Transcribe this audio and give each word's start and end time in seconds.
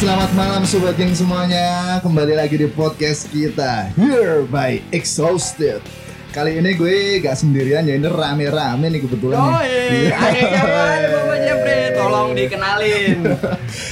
selamat 0.00 0.30
malam 0.32 0.62
sobat 0.64 0.96
geng 0.96 1.12
semuanya. 1.12 2.00
Kembali 2.00 2.32
lagi 2.32 2.56
di 2.56 2.64
podcast 2.66 3.28
kita 3.28 3.92
Here 3.92 4.48
by 4.48 4.80
Exhausted. 4.96 5.84
Kali 6.30 6.56
ini 6.56 6.78
gue 6.78 7.18
gak 7.18 7.34
sendirian 7.34 7.82
ya 7.84 7.98
ini 7.98 8.06
rame-rame 8.06 8.86
nih 8.86 9.02
kebetulan. 9.02 9.36
Oh 9.36 9.60
iya, 9.60 10.14
Bapak 11.10 11.38
Jeffrey, 11.42 11.82
tolong 11.92 12.28
dikenalin. 12.32 13.18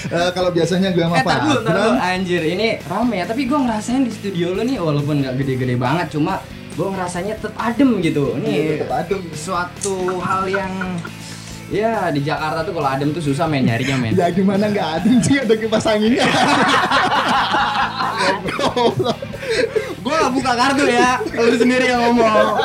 Eh, 0.08 0.30
kalau 0.32 0.48
biasanya 0.48 0.96
gue 0.96 1.04
sama 1.04 1.20
Eh, 1.20 1.24
tar 1.26 1.44
dulu, 1.44 1.60
dulu. 1.68 1.88
Anjir, 2.00 2.40
ini 2.40 2.80
rame 2.80 3.20
ya. 3.20 3.28
Tapi 3.28 3.44
gue 3.44 3.58
ngerasain 3.60 4.08
di 4.08 4.08
studio 4.08 4.56
lu 4.56 4.64
nih, 4.64 4.80
walaupun 4.80 5.20
nggak 5.20 5.36
gede-gede 5.36 5.76
banget, 5.76 6.16
cuma 6.16 6.40
gue 6.72 6.88
ngerasanya 6.88 7.36
tetap 7.36 7.52
adem 7.60 8.00
gitu. 8.00 8.32
Iya, 8.32 8.40
Nih, 8.40 8.64
tetep 8.80 8.90
adem. 8.90 9.20
suatu 9.36 10.16
hal 10.24 10.48
yang 10.48 10.72
Ya 11.68 12.08
di 12.08 12.24
Jakarta 12.24 12.64
tuh 12.64 12.72
kalau 12.72 12.88
adem 12.88 13.12
tuh 13.12 13.20
susah 13.20 13.44
men 13.44 13.68
nyarinya 13.68 13.96
men. 14.00 14.16
Ya 14.16 14.32
gimana 14.32 14.72
nggak 14.72 14.88
adem 15.00 15.20
sih 15.20 15.36
ada 15.36 15.52
kipas 15.52 15.84
anginnya. 15.84 16.24
gue 19.98 20.14
gak 20.14 20.32
buka 20.32 20.52
kartu 20.54 20.84
ya, 20.88 21.20
lu 21.34 21.56
sendiri 21.56 21.90
yang 21.90 22.00
ngomong. 22.10 22.56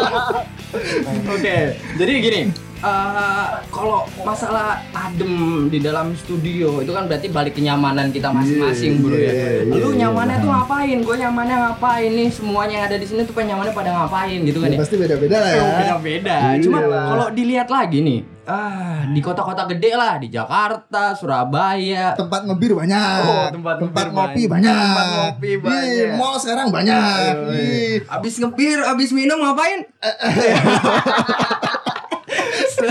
Oke, 1.33 1.77
jadi 1.99 2.11
gini, 2.21 2.41
eh, 2.83 3.45
kalau 3.69 3.99
masalah 4.21 4.67
adem 4.91 5.33
di 5.67 5.79
dalam 5.79 6.11
studio 6.13 6.79
itu 6.79 6.91
kan 6.91 7.05
berarti 7.05 7.27
balik 7.27 7.53
kenyamanan 7.53 8.09
kita 8.09 8.29
masing-masing 8.29 8.99
bro 8.99 9.13
Iya, 9.13 9.23
ya. 9.23 9.33
iya, 9.63 9.73
Lu 9.73 9.89
iya, 9.89 9.99
nyamannya 10.03 10.35
iya. 10.35 10.43
tuh 10.43 10.49
ngapain? 10.49 10.97
Gue 10.99 11.15
nyamannya 11.17 11.55
ngapain 11.63 12.11
nih? 12.11 12.29
Semuanya 12.29 12.73
yang 12.75 12.85
ada 12.85 12.97
di 12.97 13.05
sini 13.05 13.23
tuh 13.23 13.33
penyamannya 13.33 13.71
pada 13.71 13.89
ngapain 13.91 14.39
gitu 14.41 14.59
kan 14.59 14.67
Ya, 14.67 14.75
ya? 14.75 14.79
pasti 14.79 14.95
beda-beda 14.95 15.37
lah 15.37 15.49
ya. 15.49 15.63
Beda-beda. 15.79 16.35
Iya 16.51 16.61
Cuma 16.61 16.79
lah. 16.81 17.05
kalau 17.07 17.27
dilihat 17.31 17.67
lagi 17.67 17.97
nih, 17.99 18.19
ah 18.43 18.81
di 19.05 19.19
kota-kota 19.19 19.63
gede 19.65 19.91
lah, 19.93 20.13
di 20.17 20.27
Jakarta, 20.27 21.13
Surabaya, 21.13 22.13
Tempat 22.13 22.41
ngebir 22.43 22.73
banyak. 22.73 23.19
Oh, 23.21 23.47
tempat 23.49 23.75
ngebir 23.79 24.07
ngopi 24.09 24.43
banyak. 24.45 24.51
banyak. 24.51 24.83
Tempat 24.83 25.05
ngopi 25.13 25.51
banyak. 25.57 26.09
mall 26.13 26.35
sekarang 26.35 26.67
banyak. 26.69 27.31
Ih. 27.53 27.95
Abis 28.05 28.35
ngebir, 28.37 28.83
abis 28.83 29.09
minum 29.11 29.39
ngapain? 29.39 29.87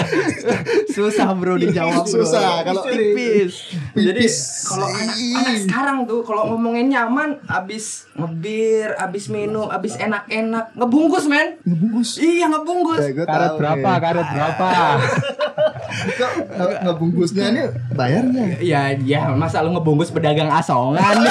Susah 0.94 1.32
bro 1.32 1.54
dijawab. 1.54 2.04
Susah, 2.04 2.62
kalau- 2.62 2.84
tipis. 2.84 3.76
Jadi 3.92 4.24
kalau 4.62 4.86
anak, 4.86 5.16
anak 5.16 5.56
sekarang 5.60 5.98
tuh 6.04 6.20
kalau 6.22 6.42
ngomongin 6.50 6.88
nyaman, 6.88 7.40
abis 7.44 8.08
ngebir, 8.12 8.92
abis 8.96 9.28
minum, 9.28 9.68
abis 9.68 9.96
enak-enak, 9.96 10.72
ngebungkus 10.74 11.24
men. 11.26 11.56
Ngebungkus. 11.62 12.16
Iya 12.16 12.46
ngebungkus. 12.48 13.02
Gue 13.06 13.24
Karet 13.24 13.48
tahu 13.48 13.58
berapa? 13.58 13.88
nih. 13.88 14.00
Karet 14.00 14.26
berapa? 14.28 14.68
Kok 16.12 16.32
nge- 16.50 16.80
ngebungkusnya 16.82 17.44
ini 17.48 17.62
bayarnya? 17.92 18.44
Ya, 18.58 18.82
ya 18.96 19.28
masa 19.30 19.60
lu 19.60 19.72
ngebungkus 19.72 20.08
pedagang 20.08 20.48
asongan? 20.48 21.20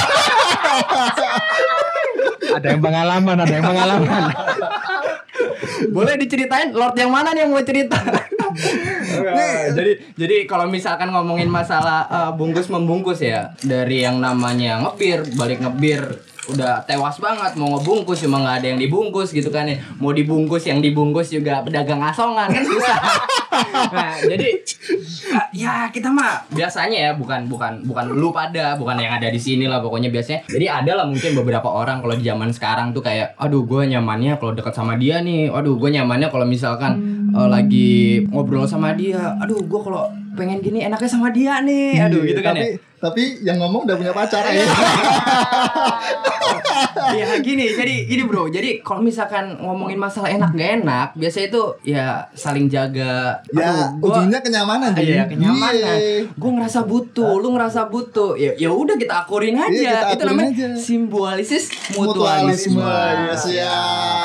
ada 2.51 2.67
yang 2.67 2.79
pengalaman, 2.79 3.37
ada 3.37 3.49
yang 3.49 3.65
pengalaman. 3.65 4.23
Boleh 5.89 6.13
diceritain 6.15 6.71
Lord 6.71 6.93
yang 6.93 7.09
mana 7.09 7.33
nih 7.33 7.43
yang 7.43 7.51
mau 7.51 7.63
cerita? 7.63 7.97
Nah, 8.51 9.71
jadi 9.73 9.91
jadi 10.15 10.35
kalau 10.45 10.67
misalkan 10.67 11.09
ngomongin 11.11 11.47
masalah 11.47 12.07
eh, 12.07 12.31
bungkus 12.35 12.67
membungkus 12.67 13.23
ya 13.23 13.51
dari 13.63 14.03
yang 14.03 14.19
namanya 14.19 14.81
ngebir 14.83 15.23
balik 15.35 15.63
ngebir 15.63 16.31
udah 16.49 16.81
tewas 16.89 17.21
banget 17.21 17.53
mau 17.53 17.77
ngebungkus 17.77 18.25
cuma 18.25 18.41
nggak 18.41 18.55
ada 18.61 18.67
yang 18.73 18.79
dibungkus 18.81 19.29
gitu 19.29 19.53
kan 19.53 19.69
ya. 19.69 19.77
Mau 20.01 20.09
dibungkus 20.09 20.65
yang 20.65 20.81
dibungkus 20.81 21.29
juga 21.29 21.61
pedagang 21.61 22.01
asongan 22.01 22.49
kan 22.49 22.63
susah. 22.65 22.99
Nah 23.91 24.15
jadi 24.17 24.63
eh, 25.35 25.45
ya 25.53 25.91
kita 25.91 26.07
mah 26.07 26.47
biasanya 26.49 26.97
ya 26.97 27.11
bukan 27.13 27.45
bukan 27.51 27.83
bukan 27.83 28.09
lu 28.09 28.31
pada 28.31 28.79
bukan 28.79 28.95
yang 28.97 29.19
ada 29.19 29.27
di 29.27 29.37
sini 29.37 29.67
lah 29.67 29.83
pokoknya 29.83 30.07
biasanya. 30.07 30.47
Jadi 30.47 30.65
ada 30.71 30.91
lah 30.97 31.05
mungkin 31.05 31.35
beberapa 31.35 31.67
orang 31.67 31.99
kalau 31.99 32.15
di 32.15 32.25
zaman 32.25 32.49
sekarang 32.55 32.95
tuh 32.95 33.03
kayak 33.03 33.35
aduh 33.37 33.67
gue 33.67 33.91
nyamannya 33.91 34.39
kalau 34.39 34.55
dekat 34.55 34.73
sama 34.73 34.95
dia 34.95 35.19
nih. 35.21 35.51
Aduh 35.51 35.77
gue 35.77 35.89
nyamannya 35.93 36.31
kalau 36.31 36.47
misalkan 36.47 37.20
eh, 37.31 37.49
lagi 37.49 37.91
ngobrol 38.27 38.67
sama 38.67 38.93
dia. 38.93 39.39
Aduh 39.39 39.63
gue 39.63 39.79
kalau 39.79 40.11
pengen 40.35 40.59
gini 40.59 40.83
enaknya 40.83 41.09
sama 41.09 41.31
dia 41.31 41.59
nih. 41.63 41.99
Aduh 42.07 42.21
gitu 42.27 42.39
kan 42.43 42.55
tapi, 42.55 42.75
ya 42.75 42.90
Tapi 43.01 43.41
yang 43.41 43.57
ngomong 43.57 43.83
udah 43.83 43.97
punya 43.97 44.13
pacar 44.13 44.45
ya. 44.47 44.61
Iya 47.11 47.41
gini, 47.41 47.65
jadi 47.69 48.05
gini 48.05 48.23
bro. 48.23 48.47
Jadi 48.47 48.79
kalau 48.79 49.01
misalkan 49.01 49.57
ngomongin 49.57 49.97
masalah 49.97 50.29
enak 50.29 50.53
gak 50.53 50.71
enak, 50.79 51.07
biasa 51.13 51.37
itu 51.43 51.61
ya 51.83 52.29
saling 52.31 52.67
jaga. 52.67 53.41
ya, 53.47 53.65
Aduh, 53.65 53.99
gua- 53.99 54.15
ujungnya 54.15 54.39
kenyamanan 54.39 54.93
jadi. 54.93 55.11
Iya 55.11 55.23
kenyamanan. 55.25 55.97
Iya. 55.97 56.29
Gue 56.31 56.51
ngerasa 56.53 56.79
butuh, 56.83 57.31
lu 57.35 57.49
ngerasa 57.51 57.81
butuh. 57.87 58.35
Ya 58.35 58.53
ya 58.55 58.69
udah 58.69 58.95
kita 58.95 59.13
akurin 59.19 59.57
aja. 59.57 59.67
Iya, 59.67 59.81
kita 59.81 59.97
itu 59.97 60.13
akurin 60.15 60.29
namanya 60.29 60.51
aja. 60.51 60.67
simbolisis 60.77 61.63
Mutualisme. 61.91 62.79
mutualisme. 62.79 63.27
Yes, 63.27 63.43
ya. 63.49 63.75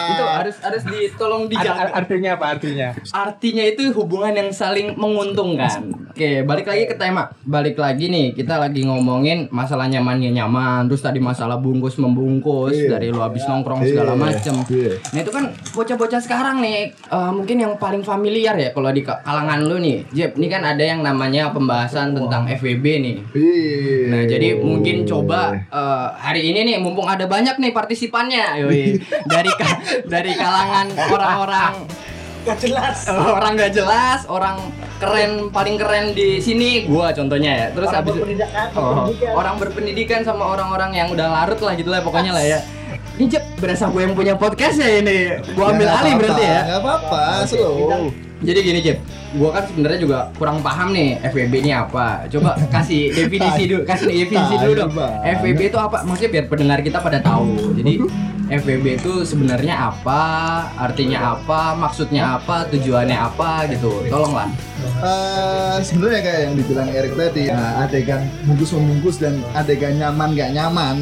Itu 0.06 0.22
harus 0.24 0.56
harus 0.60 0.82
ditolong 0.84 1.42
dijaga. 1.48 1.72
ar- 1.82 1.94
artinya 1.96 2.30
apa 2.36 2.46
artinya? 2.52 2.88
Artinya 3.10 3.64
itu 3.64 3.88
hubungan 3.92 4.32
yang 4.32 4.50
saling 4.50 4.94
menguntungkan. 4.94 5.96
Oke, 6.06 6.42
balik 6.42 6.66
lagi 6.66 6.84
ke 6.84 6.94
tema. 6.94 7.32
Balik 7.42 7.76
lagi 7.76 8.06
nih, 8.06 8.32
kita 8.32 8.56
lagi 8.66 8.82
ngomongin 8.82 9.46
masalah 9.48 9.86
nyamannya 9.86 10.34
nyaman, 10.34 10.86
terus 10.86 10.98
tadi 11.00 11.16
masalah 11.16 11.54
bungkus 11.56 11.94
membungkus 11.96 12.74
Iya. 12.74 12.90
dari 12.92 13.06
lu 13.08 13.18
habis 13.18 13.46
nongkrong 13.46 13.78
segala 13.80 14.12
Iya, 14.12 14.20
macem. 14.20 14.54
iya. 14.66 14.92
Nah 15.08 15.20
itu 15.20 15.30
kan 15.30 15.44
bocah-bocah 15.70 16.18
sekarang 16.18 16.58
nih, 16.58 16.90
eh, 16.90 17.30
mungkin 17.30 17.56
yang 17.56 17.72
paling 17.76 18.02
familiar 18.02 18.54
ya 18.54 18.70
kalau 18.70 18.90
di 18.90 19.00
ka- 19.00 19.22
kalangan 19.22 19.62
lu 19.62 19.78
nih, 19.78 20.02
Jeb. 20.10 20.34
Ini 20.34 20.46
kan 20.48 20.66
ada 20.66 20.82
yang 20.82 21.00
namanya 21.00 21.48
pembahasan 21.48 22.10
tentang 22.12 22.50
FWB 22.50 22.84
nih. 22.98 23.16
Iya. 23.32 23.96
Nah 24.08 24.22
jadi 24.26 24.48
mungkin 24.58 25.06
coba 25.06 25.54
eh, 25.54 26.06
hari 26.16 26.42
ini 26.44 26.64
nih 26.64 26.76
mumpung 26.76 27.06
ada 27.06 27.24
banyak 27.24 27.54
nih 27.54 27.70
partisipannya, 27.70 28.58
yoi. 28.60 28.98
dari 29.32 29.50
ka- 29.52 29.78
dari 30.04 30.32
kalangan 30.32 30.90
orang-orang 31.06 31.72
Gak 32.46 32.58
jelas. 32.62 32.96
orang 33.36 33.58
nggak 33.58 33.72
jelas, 33.74 34.20
orang 34.26 34.56
keren 34.96 35.50
paling 35.50 35.74
keren 35.74 36.14
di 36.14 36.38
sini, 36.38 36.86
gua 36.86 37.10
contohnya 37.10 37.52
ya. 37.52 37.66
Terus 37.74 37.90
Orang 37.90 37.98
habis 38.00 38.14
berpendidikan, 38.14 38.66
Oh, 38.72 38.82
berpendidikan. 38.86 39.32
orang 39.34 39.54
berpendidikan 39.58 40.20
sama 40.22 40.44
orang-orang 40.46 40.90
yang 40.94 41.08
udah 41.10 41.26
larut 41.26 41.58
lah 41.58 41.74
gitu 41.74 41.90
lah 41.90 42.00
pokoknya 42.00 42.30
lah 42.30 42.44
ya. 42.46 42.58
Ini 43.16 43.26
Jep, 43.26 43.44
berasa 43.56 43.88
gue 43.88 43.98
yang 43.98 44.12
punya 44.12 44.36
podcast 44.36 44.76
ya 44.76 45.00
ini. 45.00 45.40
Gua 45.56 45.72
ambil 45.72 45.88
alih 45.88 46.12
berarti 46.20 46.44
ya. 46.44 46.60
Gak 46.68 46.80
apa-apa, 46.80 47.22
slow. 47.44 48.12
Jadi 48.38 48.58
gini 48.60 48.80
Jep, 48.80 48.98
gua 49.36 49.60
kan 49.60 49.64
sebenarnya 49.68 50.00
juga 50.00 50.18
kurang 50.40 50.58
paham 50.64 50.96
nih 50.96 51.20
FWB 51.30 51.54
ini 51.62 51.72
apa. 51.72 52.24
Coba 52.32 52.56
kasih 52.74 53.12
definisi 53.12 53.62
dulu, 53.68 53.82
kasih 53.84 54.08
definisi 54.10 54.54
dulu 54.58 54.72
dong. 54.74 54.92
FWB 55.22 55.60
itu 55.70 55.78
apa? 55.78 56.02
Maksudnya 56.02 56.30
biar 56.40 56.44
pendengar 56.48 56.78
kita 56.82 56.98
pada 56.98 57.18
tahu. 57.20 57.76
Jadi 57.76 57.92
FWB 58.62 59.02
itu 59.02 59.12
sebenarnya 59.26 59.74
apa, 59.90 60.22
artinya 60.78 61.34
apa, 61.34 61.74
maksudnya 61.74 62.38
apa, 62.38 62.62
tujuannya 62.70 63.18
apa 63.18 63.66
gitu. 63.74 64.06
Tolonglah. 64.06 64.46
Eh, 64.96 65.76
sebenarnya 65.82 66.20
kayak 66.22 66.40
yang 66.46 66.54
dibilang 66.56 66.88
Erik 66.88 67.12
tadi, 67.18 67.50
nah, 67.50 67.84
adegan 67.84 68.22
bungkus 68.46 68.70
membungkus 68.72 69.16
dan 69.18 69.42
adegan 69.52 69.98
nyaman 69.98 70.32
gak 70.32 70.50
nyaman 70.56 70.96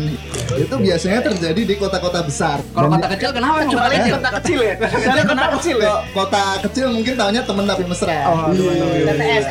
itu 0.55 0.75
biasanya 0.75 1.21
terjadi 1.23 1.63
di 1.63 1.75
kota-kota 1.79 2.23
besar. 2.27 2.59
Kalau 2.75 2.89
kota 2.91 3.07
kecil 3.13 3.31
kenapa 3.35 3.67
kota 3.67 3.91
kecil? 3.93 4.15
Kota 4.19 4.31
kecil 4.41 4.59
ya. 4.63 4.75
Kota 4.79 5.23
kota 5.23 5.47
kecil 5.59 5.77
ya. 5.79 5.95
kota 6.11 6.43
kecil 6.67 6.87
mungkin 6.91 7.13
tahunya 7.15 7.43
temen 7.45 7.65
tapi 7.67 7.83
mesra. 7.87 8.19
Iya. 8.25 9.13
TTS. 9.13 9.45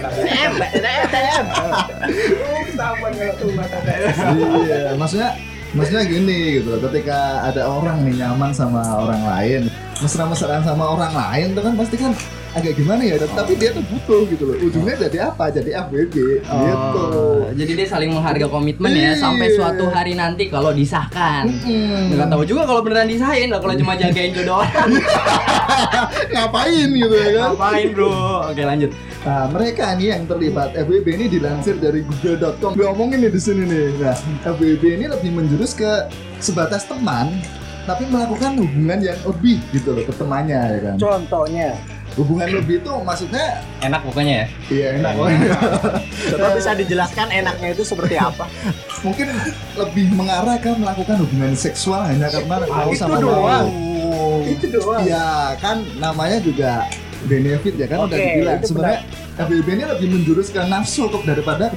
TTM, 0.00 0.52
TTM, 0.58 1.02
TTM. 1.08 1.44
Sama 2.76 3.06
kalau 3.12 3.34
tuh 3.40 3.50
TTS. 3.56 4.16
iya, 4.68 4.80
maksudnya 4.96 5.30
maksudnya 5.72 6.02
gini 6.04 6.38
gitu. 6.60 6.70
Ketika 6.80 7.18
ada 7.48 7.62
orang 7.68 8.04
nih 8.04 8.14
nyaman 8.24 8.50
sama 8.52 8.82
orang 9.00 9.22
lain, 9.22 9.62
mesra-mesraan 10.00 10.62
sama 10.64 10.84
orang 10.84 11.12
lain 11.12 11.46
tuh 11.56 11.62
kan 11.64 11.74
pasti 11.76 11.96
kan 12.00 12.12
agak 12.50 12.74
gimana 12.74 13.02
ya, 13.06 13.14
tapi 13.30 13.54
dia 13.54 13.70
tuh 13.70 13.84
butuh 13.86 14.26
gitu 14.26 14.42
loh. 14.42 14.56
Ujungnya 14.58 14.94
jadi 14.98 15.30
apa? 15.30 15.54
Jadi 15.54 15.70
FWB 15.70 16.14
gitu. 16.42 17.02
Oh, 17.14 17.46
jadi 17.54 17.72
dia 17.78 17.86
saling 17.86 18.10
menghargai 18.10 18.50
komitmen 18.50 18.90
ya 18.90 19.14
sampai 19.14 19.50
Iya. 19.50 19.56
suatu 19.56 19.84
hari 19.86 20.18
nanti 20.18 20.50
kalau 20.50 20.74
disahkan. 20.74 21.46
Mm-mm. 21.46 22.18
Nggak 22.18 22.28
tahu 22.28 22.42
juga 22.42 22.66
kalau 22.66 22.82
beneran 22.82 23.06
disahin 23.06 23.54
lah 23.54 23.62
kalau 23.62 23.74
cuma 23.78 23.94
jagain 23.94 24.34
jodoh 24.34 24.60
orang. 24.60 24.88
Ngapain 26.34 26.88
gitu 26.90 27.14
ya 27.14 27.28
kan? 27.32 27.48
Ngapain 27.54 27.86
bro? 27.94 28.14
Oke 28.50 28.62
lanjut. 28.66 28.90
Nah, 29.20 29.44
mereka 29.52 29.84
nih 29.94 30.16
yang 30.16 30.24
terlibat 30.24 30.72
FWB 30.72 31.06
ini 31.12 31.26
dilansir 31.28 31.76
dari 31.76 32.00
google.com. 32.02 32.72
Gue 32.72 32.88
omongin 32.88 33.20
nih 33.20 33.30
di 33.30 33.40
sini 33.40 33.62
nih. 33.68 33.86
Nah, 34.00 34.16
FWB 34.48 34.82
ini 34.96 35.06
lebih 35.06 35.30
menjurus 35.30 35.76
ke 35.76 36.08
sebatas 36.40 36.88
teman 36.88 37.28
tapi 37.84 38.06
melakukan 38.06 38.54
hubungan 38.60 38.98
yang 39.02 39.18
lebih 39.24 39.58
gitu 39.72 39.92
loh 39.92 40.04
ke 40.04 40.12
temannya 40.14 40.58
ya 40.58 40.78
kan. 40.82 40.94
Contohnya. 40.96 41.76
Hubungan 42.20 42.48
lebih 42.52 42.84
itu 42.84 42.92
maksudnya 43.00 43.64
Enak 43.80 44.00
pokoknya 44.04 44.34
ya. 44.44 44.46
iya 44.68 44.88
enak 45.00 45.12
Coba 46.36 46.46
bisa 46.52 46.70
dijelaskan 46.76 47.26
enaknya 47.32 47.68
itu 47.72 47.82
seperti 47.82 48.20
apa? 48.20 48.44
mungkin 49.00 49.32
lebih 49.80 50.12
mengarah 50.12 50.60
ke 50.60 50.68
melakukan 50.76 51.16
hubungan 51.24 51.56
seksual 51.56 52.04
hanya 52.04 52.28
karena 52.28 52.68
mau 52.68 52.92
itu 52.92 53.00
sama 53.00 53.16
doang. 53.16 53.66
Itu 54.44 54.66
doang. 54.68 55.00
Iya 55.00 55.56
kan 55.56 55.80
namanya 55.96 56.36
juga 56.44 56.84
benefit 57.24 57.80
ya 57.80 57.88
kan 57.88 58.04
udah 58.04 58.16
Oke, 58.16 58.24
dibilang 58.28 58.60
sebenarnya 58.60 59.00
FWB 59.40 59.68
ini 59.72 59.84
lebih 59.88 60.08
menjurus 60.12 60.48
ke 60.52 60.60
nafsu 60.68 61.08
kok 61.08 61.24
daripada 61.24 61.72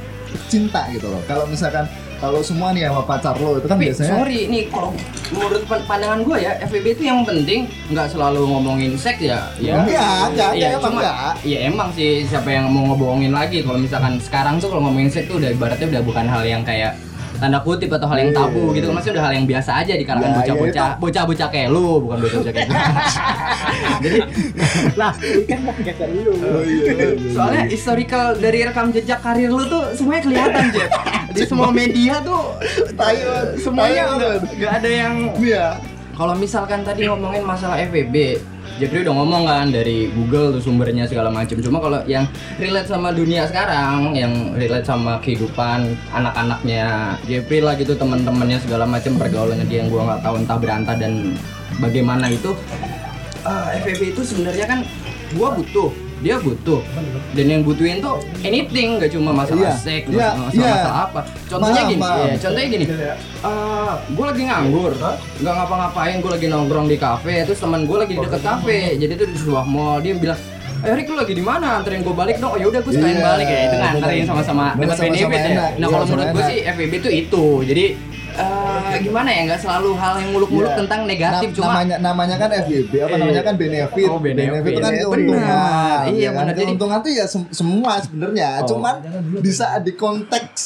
cinta 0.51 0.83
gitu 0.91 1.07
loh. 1.07 1.23
Kalau 1.23 1.47
misalkan 1.47 1.87
kalau 2.23 2.39
semua 2.39 2.71
nih 2.71 2.87
sama 2.87 3.03
pacar 3.03 3.35
lo 3.35 3.59
itu 3.59 3.67
kan 3.67 3.75
Tapi 3.75 3.91
biasanya 3.91 4.11
sorry 4.15 4.39
nih 4.47 4.63
kalau 4.71 4.95
menurut 5.35 5.63
pan- 5.67 5.83
pandangan 5.83 6.19
gue 6.23 6.37
ya 6.39 6.51
FVB 6.63 6.85
itu 6.95 7.03
yang 7.03 7.19
penting 7.27 7.67
nggak 7.91 8.07
selalu 8.07 8.47
ngomongin 8.47 8.95
seks 8.95 9.19
ya. 9.19 9.51
Ya. 9.59 9.83
Enggak, 9.83 10.31
enggak, 10.31 10.51
ya, 10.55 10.67
emang 10.71 10.83
cuma, 10.87 10.99
enggak. 11.03 11.33
Ya 11.43 11.59
emang 11.67 11.89
sih 11.91 12.23
siapa 12.23 12.47
yang 12.47 12.71
mau 12.71 12.95
ngebohongin 12.95 13.35
lagi 13.35 13.59
kalau 13.59 13.75
misalkan 13.75 14.15
sekarang 14.23 14.55
tuh 14.55 14.71
kalau 14.71 14.87
ngomongin 14.87 15.11
seks 15.11 15.27
tuh 15.27 15.35
udah 15.35 15.51
ibaratnya 15.51 15.87
udah 15.91 16.03
bukan 16.07 16.25
hal 16.31 16.43
yang 16.47 16.63
kayak 16.63 16.95
tanda 17.43 17.59
kutip 17.59 17.91
atau 17.91 18.07
hal 18.07 18.17
yang 18.23 18.31
Iya. 18.31 18.39
tabu 18.39 18.71
gitu 18.71 18.85
kan 18.87 18.93
maksudnya 18.95 19.15
udah 19.19 19.25
hal 19.27 19.33
yang 19.35 19.45
biasa 19.45 19.71
aja 19.83 19.93
di 19.99 20.05
kalangan 20.07 20.31
bocah-bocah 20.39 20.89
bocah-bocah 20.95 21.47
kayak 21.51 21.69
lu 21.75 21.87
bukan 22.07 22.17
bocah-bocah 22.23 22.53
kayak 22.55 22.67
gue. 22.71 22.79
Jadi 24.03 24.17
Lah, 24.95 25.11
kan 25.43 25.59
kayak 25.83 26.09
lu. 26.15 26.31
Oh, 26.33 26.63
iya, 26.63 26.91
iya, 26.93 27.07
iya. 27.19 27.31
soalnya 27.35 27.63
historical 27.67 28.27
dari 28.39 28.59
rekam 28.63 28.95
jejak 28.95 29.19
karir 29.19 29.51
lu 29.51 29.63
tuh 29.67 29.91
semuanya 29.91 30.21
kelihatan 30.23 30.63
Jep. 30.71 30.89
Di 31.33 31.43
semua 31.43 31.69
media 31.69 32.23
tuh 32.23 32.55
Tai 32.95 33.17
banget, 33.17 33.47
semuanya 33.59 34.03
nggak 34.55 34.71
ada 34.79 34.89
yang 34.89 35.15
ya. 35.41 35.67
Kalau 36.13 36.37
misalkan 36.37 36.85
tadi 36.85 37.09
ngomongin 37.09 37.41
masalah 37.41 37.81
FVB, 37.81 38.37
Jeffrey 38.81 39.05
udah 39.05 39.13
ngomong 39.13 39.43
kan 39.45 39.69
dari 39.69 40.09
Google 40.13 40.57
tuh 40.57 40.61
sumbernya 40.61 41.05
segala 41.05 41.29
macam. 41.29 41.57
Cuma 41.61 41.77
kalau 41.77 42.01
yang 42.09 42.25
relate 42.57 42.89
sama 42.89 43.13
dunia 43.13 43.45
sekarang, 43.45 44.17
yang 44.17 44.53
relate 44.57 44.85
sama 44.85 45.21
kehidupan 45.21 45.93
anak-anaknya 46.13 47.17
Jeffrey 47.29 47.61
lah 47.61 47.77
gitu 47.77 47.93
teman-temannya 47.93 48.57
segala 48.61 48.85
macam 48.89 49.17
pergaulannya 49.17 49.65
dia 49.69 49.85
yang 49.85 49.89
gua 49.93 50.13
nggak 50.13 50.21
tahu 50.25 50.35
entah 50.41 50.57
berantah 50.57 50.95
dan 50.97 51.37
bagaimana 51.77 52.29
itu. 52.29 52.53
eh, 53.43 53.75
FVB 53.83 54.15
itu 54.15 54.21
sebenarnya 54.23 54.65
kan 54.65 54.79
gua 55.35 55.51
butuh, 55.51 55.91
dia 56.23 56.39
butuh. 56.39 56.79
Dan 57.35 57.45
yang 57.51 57.61
butuhin 57.61 57.99
tuh 57.99 58.23
anything, 58.41 58.95
gak 58.97 59.11
cuma 59.11 59.35
masalah 59.35 59.59
Iya, 59.59 59.73
seks, 59.75 60.07
iya, 60.07 60.29
masalah, 60.31 60.49
iya. 60.49 60.71
masalah 60.71 60.99
apa. 61.03 61.19
Contohnya 61.51 61.81
Paham, 61.83 61.91
gini, 61.91 62.01
ya, 62.01 62.35
contohnya 62.39 62.67
gini. 62.71 62.85
Eh, 62.87 63.93
gue 64.07 64.25
lagi 64.25 64.41
nganggur, 64.47 64.91
nggak 65.43 65.53
ngapa-ngapain, 65.53 66.15
gue 66.23 66.31
lagi 66.31 66.47
nongkrong 66.47 66.87
di 66.87 66.97
kafe, 66.97 67.35
terus 67.43 67.59
teman 67.59 67.83
gue 67.83 67.97
lagi 67.99 68.13
di 68.15 68.21
deket 68.23 68.41
kafe, 68.41 68.95
jadi 68.95 69.13
tuh 69.13 69.27
di 69.27 69.37
sebuah 69.37 69.63
mall, 69.67 69.99
dia 69.99 70.15
bilang, 70.15 70.39
Eh 70.83 70.91
Rick 70.91 71.07
lu 71.07 71.15
lagi 71.15 71.31
di 71.31 71.39
mana? 71.39 71.79
Anterin 71.79 72.03
gue 72.03 72.11
balik 72.11 72.43
dong. 72.43 72.51
Oh 72.51 72.59
yaudah 72.59 72.83
gue 72.83 72.91
sekalian 72.91 73.15
Iya, 73.15 73.23
balik 73.23 73.47
ya. 73.47 73.59
Itu 73.63 73.75
nganterin 73.79 74.03
bener. 74.19 74.27
sama-sama 74.27 74.63
dapat 74.75 74.95
sama-sama 74.99 75.15
benefit 75.15 75.31
ya. 75.31 75.47
Nah 75.47 75.67
Iya, 75.71 75.87
kalau 75.87 76.05
menurut 76.11 76.27
gue 76.27 76.43
sih 76.43 76.57
FVB 76.67 76.93
itu 76.99 77.09
itu. 77.23 77.45
Jadi 77.63 77.85
eh 78.35 78.99
gimana 78.99 79.29
ya? 79.29 79.41
Nggak 79.45 79.61
selalu 79.61 79.89
hal 79.93 80.13
yang 80.17 80.31
muluk-muluk 80.31 80.67
Iya. 80.67 80.79
tentang 80.79 80.99
negatif. 81.03 81.47
Nam- 81.47 81.55
cuma 81.55 81.67
namanya 81.71 81.95
namanya 81.99 82.35
kan 82.37 82.49
FYP 82.51 82.91
apa 82.97 83.07
Iya. 83.07 83.19
namanya 83.19 83.43
kan 83.43 83.55
benefit. 83.55 84.07
Oh, 84.07 84.17
benefit. 84.17 84.61
itu 84.67 84.79
kan 84.79 84.91
Benar. 84.91 85.03
keuntungan. 85.03 86.01
Iya, 86.07 86.17
ya 86.17 86.29
kan? 86.29 86.39
benar. 86.39 86.53
Jadi- 86.53 86.65
Keuntungan 86.67 86.99
tuh 86.99 87.11
ya 87.11 87.25
sem- 87.25 87.51
semua 87.51 87.93
sebenarnya. 87.99 88.49
Oh. 88.59 88.67
Cuman 88.67 88.95
di 89.37 89.51
saat 89.51 89.81
di 89.81 89.93
konteks 89.93 90.61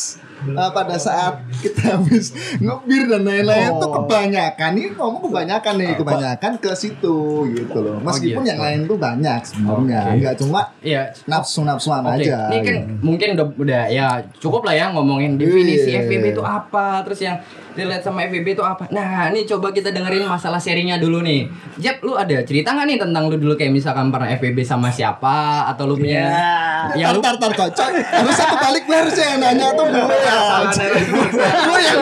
uh, 0.48 0.70
pada 0.70 0.96
saat 0.98 1.42
kita 1.58 1.82
habis 1.94 2.32
ngebir 2.58 3.04
dan 3.06 3.22
lain-lain 3.22 3.70
Oh. 3.70 3.80
tuh 3.80 3.90
kebanyakan 3.98 4.72
ini 4.74 4.90
ngomong 4.92 5.22
kebanyakan 5.24 5.74
nih 5.76 5.92
kebanyakan 5.96 6.52
ke 6.58 6.72
situ 6.74 7.18
gitu 7.52 7.78
loh. 7.78 7.98
Meskipun 8.00 8.42
gitu. 8.42 8.50
yang 8.50 8.60
lain 8.60 8.80
tuh 8.84 8.98
banyak 8.98 9.42
sebenarnya, 9.42 10.00
Oke. 10.04 10.18
nggak 10.20 10.36
cuma 10.38 10.62
Iya. 10.80 11.02
nafsu-nafsuan 11.26 12.02
Oke, 12.04 12.24
aja. 12.24 12.48
ini 12.48 12.58
kan 12.62 12.76
gitu. 12.78 12.94
mungkin 13.02 13.28
udah, 13.34 13.48
udah 13.56 13.84
ya 13.88 14.08
cukup 14.38 14.62
lah 14.64 14.74
ya 14.74 14.86
ngomongin 14.92 15.36
definisi 15.36 15.90
Iya. 15.90 16.04
FVB 16.04 16.26
itu 16.32 16.42
apa, 16.42 17.02
terus 17.02 17.20
yang 17.20 17.38
relate 17.74 18.02
sama 18.02 18.26
FVB 18.26 18.48
itu 18.52 18.64
apa. 18.64 18.90
Nah, 18.90 19.30
ini 19.30 19.46
coba 19.46 19.70
kita 19.70 19.92
dengerin 19.92 20.26
masalah 20.26 20.58
serinya 20.58 20.98
dulu 20.98 21.22
nih. 21.22 21.46
Jep, 21.78 22.02
lu 22.02 22.14
ada 22.14 22.42
cerita 22.42 22.74
nggak 22.74 22.86
nih 22.86 22.98
tentang 22.98 23.24
lu 23.28 23.38
dulu 23.38 23.54
kayak 23.54 23.70
misalkan 23.70 24.10
pernah 24.10 24.26
FVB 24.28 24.62
sama 24.62 24.90
siapa 24.90 25.38
atau 25.68 25.86
lu 25.86 25.94
punya 25.94 26.16
Ya. 26.18 26.90
yang 26.98 27.14
lu 27.14 27.20
tar 27.20 27.38
tar 27.38 27.50
tar 27.50 27.70
kocok 27.70 27.90
harusnya 27.94 28.46
kebalik 28.50 28.84
gue 28.84 28.98
harusnya 28.98 29.26
yang 29.28 29.40
nanya 29.40 29.68
tuh 29.74 29.86
gue 29.86 30.18
ya 30.18 30.38
gue 31.48 31.80
yang 31.80 31.96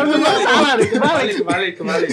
Salah 0.46 0.74
nih, 0.76 0.88
kembali. 0.90 1.32
kembali 1.36 1.68
kembali 1.76 2.08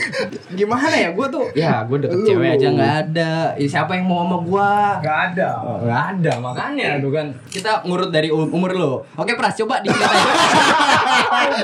gimana 0.52 0.94
ya? 0.94 1.08
Gue 1.10 1.26
tuh 1.28 1.44
ya 1.52 1.82
gue 1.82 1.98
deket 1.98 2.16
Lu. 2.16 2.26
cewek 2.26 2.48
aja 2.52 2.68
nggak 2.70 2.94
ada. 3.02 3.32
Ya, 3.54 3.66
siapa 3.68 3.92
yang 3.94 4.04
mau 4.04 4.22
sama 4.22 4.38
gua? 4.40 4.70
nggak 4.98 5.18
ada 5.30 5.48
Oh, 5.58 5.76
nggak 5.80 6.02
ada 6.12 6.32
makanya 6.38 6.88
tuh 6.98 7.10
kan 7.10 7.26
kita 7.46 7.70
ngurut 7.82 8.10
dari 8.10 8.28
um- 8.28 8.50
umur 8.50 8.70
lo 8.72 8.92
oke 9.12 9.32
pras 9.32 9.54
coba 9.54 9.78
diceritain 9.78 10.22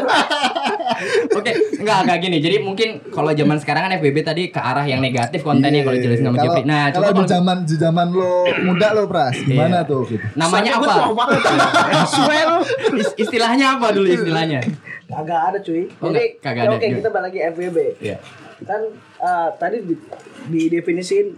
oke 1.33 1.51
nggak 1.79 1.99
nggak 2.05 2.19
gini 2.19 2.37
jadi 2.39 2.57
mungkin 2.59 2.89
kalau 3.09 3.31
zaman 3.31 3.57
sekarang 3.57 3.87
kan 3.87 3.97
FBB 3.97 4.19
tadi 4.21 4.43
ke 4.49 4.59
arah 4.59 4.85
yang 4.85 4.99
negatif 4.99 5.41
kontennya 5.41 5.83
kalau 5.83 5.97
jelasin 5.97 6.25
sama 6.25 6.37
Iya. 6.37 6.45
Jeffrey 6.45 6.65
nah 6.65 6.83
kalau 6.89 7.07
coba 7.07 7.19
di 7.19 7.29
zaman 7.29 7.57
di 7.65 7.77
zaman 7.77 8.07
lo 8.11 8.35
muda 8.63 8.89
lo 8.93 9.07
pras 9.07 9.35
gimana 9.37 9.79
Iya. 9.79 9.89
tuh 9.89 10.01
gitu 10.07 10.25
namanya 10.35 10.71
Soalnya 10.75 10.95
apa 10.99 11.25
istilahnya 13.19 13.67
apa 13.75 13.87
dulu 13.91 14.07
istilahnya 14.09 14.61
Kagak 15.09 15.41
ada 15.53 15.59
cuy. 15.65 15.89
Oh, 16.05 16.13
Jadi 16.13 16.37
kagak 16.39 16.63
ya 16.63 16.69
ada. 16.69 16.77
Oke, 16.77 16.87
kita 17.01 17.09
balik 17.09 17.25
lagi 17.33 17.39
FWB. 17.57 17.79
Iya. 18.05 18.17
Kan 18.69 18.81
eh, 19.19 19.49
tadi 19.57 19.77
di, 19.89 19.95
didefinisiin 20.53 21.33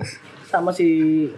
sama 0.51 0.75
si 0.75 0.89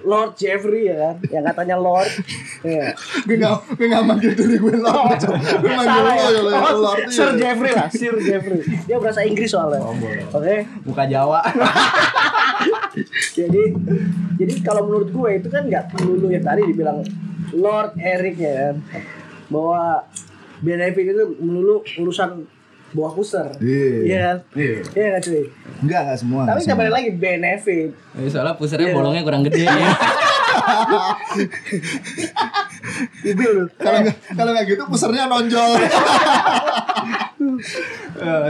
Lord 0.08 0.40
Jeffrey 0.40 0.88
ya 0.88 0.96
kan, 0.96 1.16
yang 1.28 1.44
katanya 1.44 1.76
Lord. 1.76 2.08
Ya. 2.62 2.94
gue 3.26 3.42
nggak 3.42 3.74
gue 3.74 3.86
nggak 3.90 4.04
manggil 4.06 4.38
diri 4.38 4.54
gue 4.54 4.78
lo 4.78 4.94
gue 4.94 5.66
manggil 5.66 5.98
lo 6.06 6.12
ya. 6.14 6.30
ya 6.30 6.40
lo 6.46 6.50
Oh, 6.62 6.74
Lord 6.78 7.10
Sir 7.10 7.34
iya. 7.34 7.50
Jeffrey 7.50 7.74
lah, 7.74 7.90
Sir 7.90 8.14
Jeffrey. 8.22 8.62
Dia 8.86 9.02
bahasa 9.02 9.26
Inggris 9.26 9.50
soalnya. 9.50 9.82
Oke. 10.30 10.62
buka 10.86 11.02
Jawa 11.10 11.42
Jadi 13.38 13.62
jadi 14.38 14.54
kalau 14.62 14.86
menurut 14.86 15.10
gue 15.10 15.30
itu 15.42 15.48
kan 15.50 15.66
nggak 15.66 15.90
melulu 15.98 16.30
yang 16.30 16.46
tadi 16.46 16.62
dibilang 16.70 17.02
Lord 17.50 17.98
Eric 17.98 18.38
ya 18.38 18.54
kan 18.70 18.76
bahwa 19.50 20.06
benefit 20.62 21.04
itu 21.04 21.24
melulu 21.36 21.82
urusan 21.98 22.46
buah 22.92 23.10
puser. 23.10 23.48
Iya. 23.58 23.88
Iya 24.04 24.18
kan? 24.20 24.36
Iya. 24.54 24.74
Iya 24.92 25.08
kan 25.08 25.20
cuy? 25.22 25.42
enggak 25.82 26.00
enggak 26.04 26.18
semua 26.18 26.40
Tapi 26.40 26.48
nggak 26.48 26.60
semua. 26.60 26.72
kembali 26.72 26.90
lagi 26.90 27.10
benefit. 27.12 27.88
Eh, 28.14 28.28
soalnya 28.28 28.54
pusernya 28.54 28.86
Iya. 28.86 28.94
bolongnya 28.94 29.22
kurang 29.22 29.42
gede 29.42 29.64
ya 29.64 29.72
Itu 33.24 33.42
loh. 33.42 33.66
kalau 33.76 33.98
nggak 34.02 34.16
kalau 34.32 34.50
nggak 34.52 34.66
gitu 34.68 34.82
pusernya 34.84 35.24
nonjol 35.26 35.70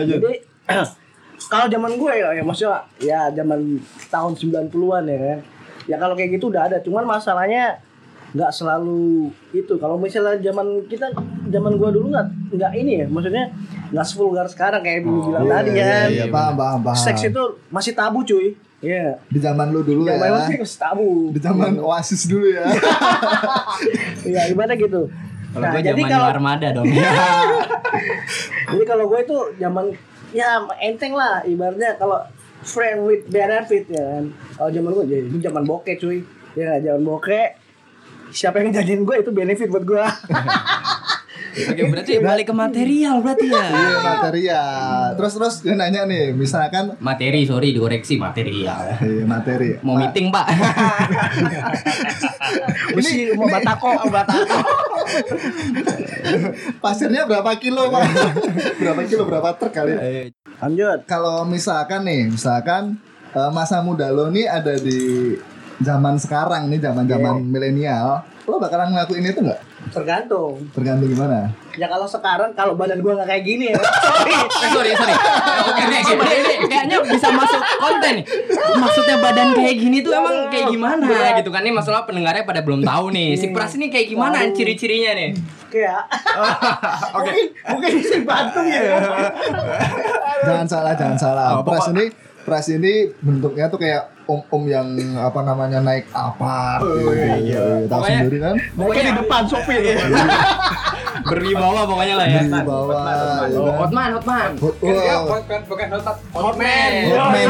Jadi 0.03 0.33
kalau 1.53 1.67
zaman 1.69 1.93
gue 1.95 2.13
ya, 2.13 2.29
ya 2.33 2.43
maksudnya 2.43 2.77
ya 2.99 3.21
zaman 3.31 3.79
tahun 4.09 4.33
90-an 4.33 4.71
ya 5.05 5.19
kan. 5.19 5.39
Ya 5.85 5.97
kalau 5.99 6.15
kayak 6.15 6.31
gitu 6.33 6.49
udah 6.49 6.63
ada, 6.65 6.79
cuman 6.79 7.03
masalahnya 7.05 7.83
nggak 8.33 8.51
selalu 8.51 9.29
itu. 9.53 9.77
Kalau 9.77 9.97
misalnya 9.97 10.41
zaman 10.41 10.85
kita 10.87 11.13
zaman 11.47 11.73
gua 11.77 11.89
dulu 11.89 12.09
nggak 12.11 12.27
nggak 12.51 12.73
ini 12.75 12.93
ya, 13.01 13.07
maksudnya 13.07 13.45
nggak 13.89 14.05
sevulgar 14.05 14.47
sekarang 14.47 14.81
kayak 14.81 15.03
dulu 15.03 15.29
bilang 15.29 15.43
Iya, 15.43 15.53
tadi 15.53 15.71
iya, 15.71 15.85
kan. 15.85 16.09
iya, 16.11 16.25
paham 16.27 16.55
paham 16.57 16.81
paham 16.83 16.97
Seks 16.99 17.23
itu 17.25 17.43
masih 17.69 17.93
tabu 17.93 18.21
cuy. 18.23 18.57
Iya. 18.83 19.15
di 19.31 19.39
zaman 19.39 19.71
lu 19.71 19.87
dulu 19.87 20.03
ya 20.05 20.19
Zaman 20.19 20.31
masih 20.35 20.57
masih 20.59 20.79
tabu. 20.81 21.31
di 21.31 21.39
zaman 21.39 21.79
oasis 21.79 22.27
dulu 22.27 22.51
ya 22.51 22.67
Iya, 24.27 24.51
gimana 24.51 24.75
gitu. 24.75 25.07
kalau 25.53 25.71
gue 25.71 25.83
zaman 25.85 26.09
New 26.11 26.25
Armada 26.27 26.69
dong 26.73 26.91
Jadi 28.67 28.85
kalau 28.85 29.05
gue 29.07 29.21
itu 29.21 29.37
zaman 29.57 29.85
ya 30.33 30.49
enteng 30.79 31.13
lah 31.13 31.45
ibaratnya 31.45 31.95
kalau 31.95 32.25
friend 32.63 33.05
with 33.05 33.23
benefit 33.29 33.87
ya 33.87 34.03
kan. 34.03 34.25
Kalau 34.57 34.71
zaman 34.73 34.91
gue 34.93 35.05
jadi 35.07 35.25
itu 35.27 35.39
zaman 35.41 35.63
bokeh 35.63 35.95
cuy. 35.97 36.19
Ya 36.53 36.79
zaman 36.81 37.03
bokeh 37.03 37.47
siapa 38.33 38.59
yang 38.59 38.73
jadiin 38.73 39.05
gue 39.05 39.17
itu 39.19 39.31
benefit 39.31 39.69
buat 39.69 39.85
gue. 39.85 40.01
Oke, 41.53 41.85
berarti 41.85 42.17
balik 42.17 42.49
ke 42.49 42.55
material 42.57 43.21
berarti 43.21 43.45
ya. 43.45 43.61
iya 43.69 43.99
material 44.01 45.13
terus 45.15 45.37
terus 45.37 45.55
gue 45.61 45.77
nanya 45.77 46.09
nih 46.09 46.33
misalkan 46.33 46.97
Materi, 46.97 47.45
sorry 47.45 47.77
dikoreksi 47.77 48.17
material. 48.17 48.97
iya 48.99 49.29
materi 49.29 49.77
Mau 49.85 49.93
Ma- 49.93 50.01
meeting, 50.01 50.33
Pak. 50.33 50.47
Ini 52.97 53.37
mau 53.37 53.49
batako, 53.49 53.91
batako. 54.09 54.59
pasirnya 56.85 57.27
berapa 57.27 57.53
kilo 57.59 57.91
pak 57.91 58.03
berapa 58.81 59.01
kilo 59.05 59.23
berapa 59.25 59.53
truk 59.55 59.73
kali 59.73 59.95
Lanjut. 60.57 61.05
kalau 61.05 61.43
misalkan 61.45 62.07
nih 62.07 62.31
misalkan 62.31 62.97
eh, 63.31 63.51
masa 63.51 63.83
muda 63.83 64.09
lo 64.09 64.31
nih 64.31 64.47
ada 64.47 64.79
di 64.79 65.35
zaman 65.83 66.15
sekarang 66.17 66.67
nih 66.67 66.79
zaman 66.79 67.05
zaman 67.05 67.43
milenial 67.43 68.23
lo 68.43 68.59
bakalan 68.59 68.91
ngelakuin 68.91 69.23
itu 69.25 69.41
nggak 69.41 69.61
Tergantung. 69.83 70.63
tergantung 70.71 71.09
gimana 71.09 71.51
Ya 71.73 71.89
kalau 71.89 72.05
sekarang 72.05 72.53
kalau 72.53 72.77
badan 72.77 73.01
gue 73.01 73.09
nggak 73.09 73.25
kayak 73.25 73.43
gini 73.43 73.73
ya. 73.73 73.81
Sorry. 73.81 74.35
Eh, 74.37 74.71
sorry, 74.71 74.91
sorry. 74.93 75.15
Oke, 75.65 75.83
ini, 75.83 75.99
ini, 76.05 76.21
ini 76.53 76.67
kayaknya 76.69 77.01
bisa 77.01 77.33
masuk 77.33 77.57
konten 77.81 78.21
nih. 78.21 78.25
Maksudnya 78.77 79.17
badan 79.17 79.57
kayak 79.57 79.77
gini 79.81 80.05
tuh 80.05 80.13
emang 80.13 80.53
kayak 80.53 80.69
gimana 80.69 81.09
gitu 81.41 81.49
kan? 81.49 81.65
Ini 81.65 81.73
masalah 81.73 82.05
pendengarnya 82.05 82.45
pada 82.45 82.61
belum 82.61 82.85
tahu 82.85 83.09
nih. 83.11 83.41
Si 83.41 83.49
Pras 83.51 83.73
ini 83.75 83.89
kayak 83.89 84.05
gimana 84.07 84.53
ciri-cirinya 84.53 85.17
nih? 85.17 85.31
Kayak 85.73 86.05
mungkin 87.17 87.35
mungkin 87.65 87.91
bisa 87.97 88.17
bantu 88.21 88.61
ya. 88.63 89.01
jangan 90.47 90.67
salah 90.69 90.93
jangan 90.93 91.17
salah 91.17 91.47
Oh, 91.57 91.65
pokok- 91.65 91.97
ini 91.97 92.13
pres 92.43 92.67
ini 92.69 93.15
bentuknya 93.19 93.67
tuh 93.67 93.79
kayak 93.79 94.11
om 94.27 94.43
om 94.51 94.65
yang 94.67 94.87
apa 95.19 95.41
namanya 95.43 95.83
naik 95.83 96.07
apa 96.11 96.79
gitu. 96.79 97.11
Iya, 97.43 97.87
tahu 97.87 98.03
Pokoknya- 98.03 98.21
sendiri 98.23 98.39
kan 98.39 98.55
Pokoknya 98.75 99.03
di 99.03 99.13
depan 99.19 99.43
sopir. 99.47 99.81
Berwibawa 101.23 101.87
pokoknya 101.87 102.15
lah 102.19 102.27
ya. 102.27 102.43
Oh, 102.67 102.91
kan? 102.91 103.79
Hotman, 103.79 104.09
Hotman. 104.19 104.51
Hot, 104.59 104.75
dia 104.83 105.15
wow. 105.23 105.39
bukan 105.39 105.61
bukan 105.71 105.87
otak 105.95 106.17
Hotman. 106.35 106.91
Hotman, 107.07 107.49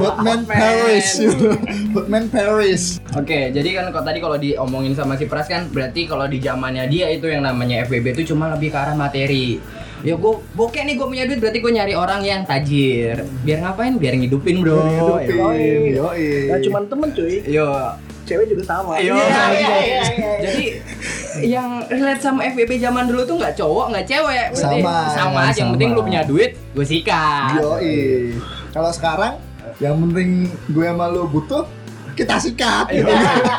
Hotman 0.00 0.40
Paris, 0.48 1.08
Hotman 1.94 2.24
Paris. 2.32 2.82
Oke, 3.12 3.52
jadi 3.52 3.68
kan 3.76 3.84
kok 3.92 4.08
tadi 4.08 4.24
kalau 4.24 4.40
diomongin 4.40 4.96
sama 4.96 5.20
si 5.20 5.28
Pras 5.28 5.52
kan 5.52 5.68
berarti 5.68 6.08
kalau 6.08 6.24
di 6.26 6.40
zamannya 6.40 6.88
dia 6.88 7.12
itu 7.12 7.28
yang 7.28 7.44
namanya 7.44 7.84
FBB 7.84 8.16
itu 8.16 8.32
cuma 8.32 8.48
lebih 8.48 8.72
ke 8.72 8.78
arah 8.78 8.96
materi. 8.96 9.60
Ya 10.00 10.16
gue 10.16 10.32
bokeh 10.56 10.82
nih 10.88 10.96
gue 10.96 11.06
punya 11.06 11.24
duit 11.28 11.38
berarti 11.44 11.58
gue 11.60 11.72
nyari 11.76 11.92
orang 11.92 12.20
yang 12.24 12.40
tajir. 12.48 13.20
Biar 13.44 13.58
ngapain? 13.60 14.00
Biar 14.00 14.16
ngidupin 14.16 14.64
bro. 14.64 14.80
Hidupin, 14.80 15.36
Yoi. 15.36 15.92
yoi. 15.92 16.28
Nah, 16.48 16.58
cuman 16.64 16.82
temen 16.88 17.08
cuy. 17.12 17.34
Yo, 17.44 17.68
Cewek 18.24 18.46
juga 18.46 18.62
sama. 18.64 18.96
Yo. 19.02 19.12
Iya, 19.12 19.44
iya, 19.52 19.74
iya, 19.82 20.00
iya. 20.08 20.32
Jadi 20.40 20.66
yang 21.44 21.82
relate 21.90 22.22
sama 22.22 22.46
FBB 22.46 22.78
zaman 22.78 23.10
dulu 23.10 23.22
tuh 23.26 23.36
nggak 23.36 23.54
cowok 23.58 23.86
nggak 23.92 24.06
cewek, 24.06 24.46
Berarti 24.54 24.80
Sama, 24.80 24.94
sama 25.10 25.40
aja. 25.44 25.52
Yang 25.52 25.58
sama. 25.58 25.72
penting 25.76 25.88
lu 25.92 26.00
punya 26.06 26.22
duit, 26.24 26.50
gue 26.72 26.86
sikat. 26.86 27.58
Yoi. 27.60 27.98
Kalau 28.70 28.90
sekarang 28.94 29.34
yang 29.82 30.00
penting 30.00 30.48
gue 30.70 30.84
sama 30.86 31.06
lu 31.12 31.28
butuh 31.28 31.68
kita 32.16 32.40
sikat. 32.40 32.86
Iya. 32.88 33.04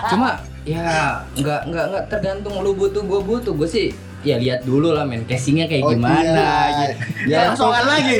Cuma 0.09 0.29
ya 0.61 1.19
nggak 1.37 1.61
nggak 1.73 1.85
nggak 1.89 2.03
tergantung 2.09 2.53
lu 2.61 2.77
butuh 2.77 3.01
gue 3.01 3.19
butuh 3.25 3.53
gue 3.57 3.65
sih 3.65 3.89
ya 4.21 4.35
lihat 4.37 4.61
dulu 4.61 4.93
lah 4.93 5.01
men 5.01 5.25
casingnya 5.25 5.65
kayak 5.65 5.81
Oh, 5.81 5.91
gimana 5.91 6.21
iya. 6.21 6.69
gitu. 6.71 6.93
Ya, 7.27 7.39
asongan 7.51 7.85
lagi 7.85 8.15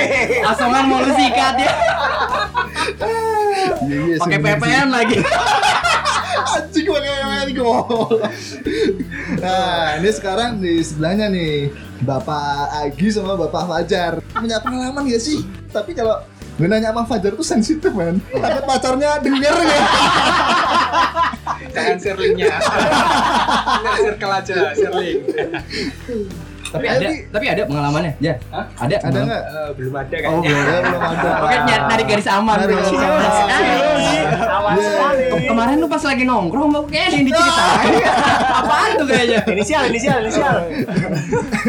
asongan 0.50 0.84
mau 0.86 0.98
lu 0.98 1.10
sikat 1.10 1.54
ya 1.56 1.72
Iya, 3.84 3.98
iya, 4.04 4.16
pakai. 4.18 4.38
PPN 4.40 4.88
lagi 4.90 5.16
Anjing 6.54 6.86
pakai 6.86 7.52
gol. 7.54 8.20
Nah, 9.42 9.98
ini 9.98 10.10
sekarang 10.14 10.62
di 10.62 10.80
sebelahnya 10.80 11.26
nih 11.30 11.74
Bapak 12.06 12.70
Agi 12.86 13.10
sama 13.10 13.34
Bapak 13.34 13.66
Fajar. 13.66 14.12
Punya 14.32 14.62
pengalaman 14.62 15.10
gak 15.10 15.22
sih? 15.22 15.42
Tapi 15.74 15.94
kalau 15.94 16.22
gue 16.54 16.66
nanya 16.70 16.94
sama 16.94 17.02
Fajar 17.04 17.34
tuh 17.34 17.46
sensitif 17.46 17.90
men. 17.90 18.22
Takut 18.30 18.64
pacarnya 18.64 19.18
denger 19.18 19.56
ya 19.58 19.82
jangan 21.74 21.96
share 21.98 22.18
linknya 22.18 22.56
circle 23.98 24.32
aja 24.32 24.56
tapi 26.74 26.86
ada 26.88 27.06
tapi 27.30 27.46
ada 27.46 27.62
pengalamannya 27.64 28.12
ya 28.18 28.34
Hah? 28.50 28.66
ada 28.76 28.94
Ada 28.98 29.18
nggak? 29.20 29.42
Eh, 29.46 29.70
belum 29.74 29.94
ada 29.94 30.16
Oh 30.26 30.40
kayaknya 30.40 30.62
belum, 30.66 30.82
belum 30.84 31.02
ada 31.06 31.30
Oke, 31.40 31.56
nyari, 31.62 31.82
nyari 31.86 32.04
garis 32.04 32.28
aman 32.28 32.56
Nyari 32.58 32.74
garis 32.74 32.90
Aman 34.44 34.74
Iya. 34.74 34.90
Ke- 35.30 35.44
Kemarin 35.44 35.76
lu 35.76 35.86
pas 35.86 36.02
lagi 36.02 36.24
nongkrong, 36.24 36.68
mau 36.68 36.82
kayak 36.84 37.12
yang 37.12 37.24
diceritain. 37.24 37.94
Apaan 38.56 38.90
tuh 38.96 39.06
kayaknya? 39.06 39.40
Inisial, 39.46 39.82
inisial, 39.86 40.18
inisial. 40.20 40.56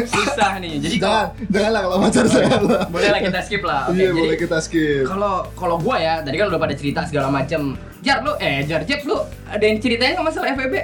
Susah 0.06 0.58
nih. 0.58 0.80
Jadi 0.80 0.96
Jangan, 0.96 1.26
kalau 1.30 1.46
janganlah 1.48 1.80
kalau 1.82 1.96
pacar 2.00 2.24
saya 2.26 2.48
lah 2.58 2.82
boleh 2.88 3.10
lah 3.10 3.20
kita 3.20 3.40
skip 3.40 3.62
lah. 3.62 3.82
Oke, 3.86 4.00
Iya 4.00 4.10
boleh 4.12 4.36
kita 4.36 4.58
skip 4.58 5.04
kalau 5.04 5.34
kalau 5.52 5.76
gua 5.78 5.96
ya, 5.98 6.14
tadi 6.20 6.36
kan 6.36 6.46
udah 6.48 6.58
pada 6.58 6.74
cerita 6.74 7.00
segala 7.04 7.28
macem. 7.28 7.76
Jar 8.00 8.22
lu, 8.22 8.32
eh 8.38 8.62
Jar 8.64 8.82
Jep 8.82 9.02
lu 9.02 9.18
ada 9.44 9.60
yang 9.60 9.78
ceritain 9.78 10.14
nggak 10.14 10.24
masalah 10.24 10.52
FBB? 10.52 10.74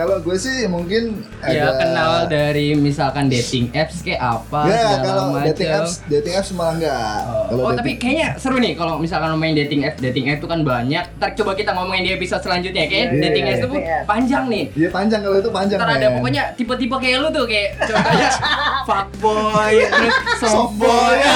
Kalau 0.00 0.16
gue 0.18 0.32
sih 0.34 0.64
mungkin 0.64 1.20
Ya 1.42 1.66
ada- 1.66 1.76
kenal 1.76 2.10
dari 2.26 2.72
misalkan 2.72 3.28
dating 3.28 3.68
apps 3.70 4.00
kayak 4.00 4.16
apa 4.16 4.64
Ya 4.64 4.80
segala 4.90 5.04
kalau 5.04 5.24
macem. 5.30 5.46
dating 5.50 5.70
apps, 5.70 5.92
dating 6.06 6.34
apps 6.34 6.50
malah 6.50 6.72
enggak 6.74 6.96
Oh, 7.20 7.44
Kalau 7.46 7.60
oh, 7.60 7.64
dating- 7.66 7.76
tapi 7.76 7.90
kayaknya 7.98 8.28
seru 8.34 8.56
nih 8.56 8.72
kalau 8.74 8.96
misalkan 8.96 9.28
main 9.34 9.52
dating 9.52 9.82
apps, 9.82 9.98
dating 9.98 10.24
apps 10.26 10.40
itu 10.40 10.48
kan 10.48 10.60
banyak. 10.62 11.04
Ntar 11.14 11.30
coba 11.34 11.52
kita 11.52 11.70
ngomongin 11.70 12.02
di 12.02 12.12
episode 12.12 12.40
selanjutnya 12.40 12.84
kayak 12.86 13.06
Iya. 13.10 13.20
dating 13.20 13.44
apps 13.46 13.58
itu 13.58 13.68
Dating 13.68 13.84
apps. 13.86 14.06
panjang 14.06 14.44
nih. 14.46 14.64
Iya 14.72 14.88
panjang 14.90 15.20
kalau 15.20 15.36
itu 15.36 15.50
panjang 15.50 15.78
Ntar 15.78 15.90
ada 15.92 16.06
pokoknya 16.14 16.42
tipe-tipe 16.54 16.96
kayak 16.96 17.16
lu 17.18 17.28
tuh 17.30 17.44
kayak 17.44 17.68
contohnya 17.82 18.28
fuckboy, 18.88 19.74
terus 19.84 20.14
softboy. 20.42 21.16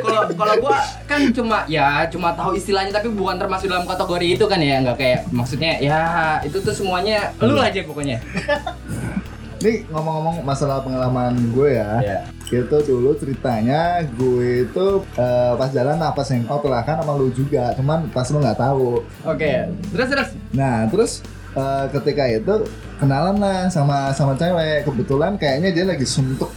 Kalau 0.00 0.22
kalau 0.32 0.54
gua 0.60 0.78
kan 1.04 1.30
cuma 1.30 1.66
ya 1.66 2.06
cuma 2.06 2.30
tahu 2.32 2.54
istilahnya 2.54 2.90
tapi 2.90 3.10
bukan 3.10 3.36
termasuk 3.36 3.66
dalam 3.66 3.82
kategori 3.84 4.26
itu 4.30 4.44
kan 4.44 4.58
ya, 4.58 4.78
nggak 4.80 4.96
kayak 4.96 5.20
maksudnya 5.30 5.72
ya 5.78 6.00
itu 6.40 6.58
tuh 6.58 6.70
semuanya 6.70 7.29
lu 7.38 7.60
aja 7.60 7.80
pokoknya. 7.84 8.18
Nih 9.60 9.84
ngomong-ngomong 9.92 10.40
masalah 10.40 10.80
pengalaman 10.80 11.36
gue 11.52 11.76
ya. 11.76 12.00
Iya. 12.00 12.18
Itu 12.48 12.80
dulu 12.80 13.12
ceritanya 13.20 14.00
gue 14.16 14.64
itu 14.64 14.86
eh, 15.20 15.52
pas 15.54 15.68
jalan 15.68 16.00
apa 16.00 16.24
hangout 16.24 16.64
lah 16.64 16.80
kan 16.80 17.04
sama 17.04 17.12
lu 17.20 17.28
juga. 17.28 17.76
Cuman 17.76 18.08
pas 18.08 18.24
lu 18.32 18.40
nggak 18.40 18.56
tahu. 18.56 19.04
Oke, 19.28 19.68
terus 19.92 20.08
terus. 20.08 20.28
Nah 20.56 20.88
terus 20.88 21.12
eh, 21.52 21.84
ketika 21.92 22.24
itu 22.24 22.54
kenalan 22.96 23.36
lah 23.36 23.68
sama 23.68 24.16
sama 24.16 24.32
cewek. 24.40 24.88
Kebetulan 24.88 25.36
kayaknya 25.36 25.76
dia 25.76 25.84
lagi 25.84 26.08
suntuk. 26.08 26.48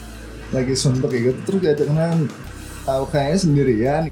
Lagi 0.56 0.72
suntuk 0.72 1.12
gitu. 1.12 1.36
Terus 1.44 1.60
diajak 1.60 1.92
kenalan. 1.92 2.32
Tahu 2.88 3.03
kayaknya 3.12 3.38
sendirian. 3.44 4.03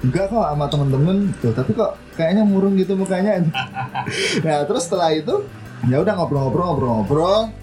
Enggak 0.00 0.30
kok 0.30 0.40
sama 0.40 0.70
temen-temen 0.70 1.34
tuh 1.42 1.50
tapi 1.50 1.74
kok 1.74 1.98
kayaknya 2.16 2.48
murung 2.48 2.80
gitu 2.80 2.96
mukanya. 2.96 3.44
Nah 4.46 4.64
terus 4.64 4.86
setelah 4.88 5.12
itu 5.12 5.44
ya 5.86 5.96
udah 6.00 6.14
ngobrol-ngobrol-ngobrol-ngobrol 6.16 7.54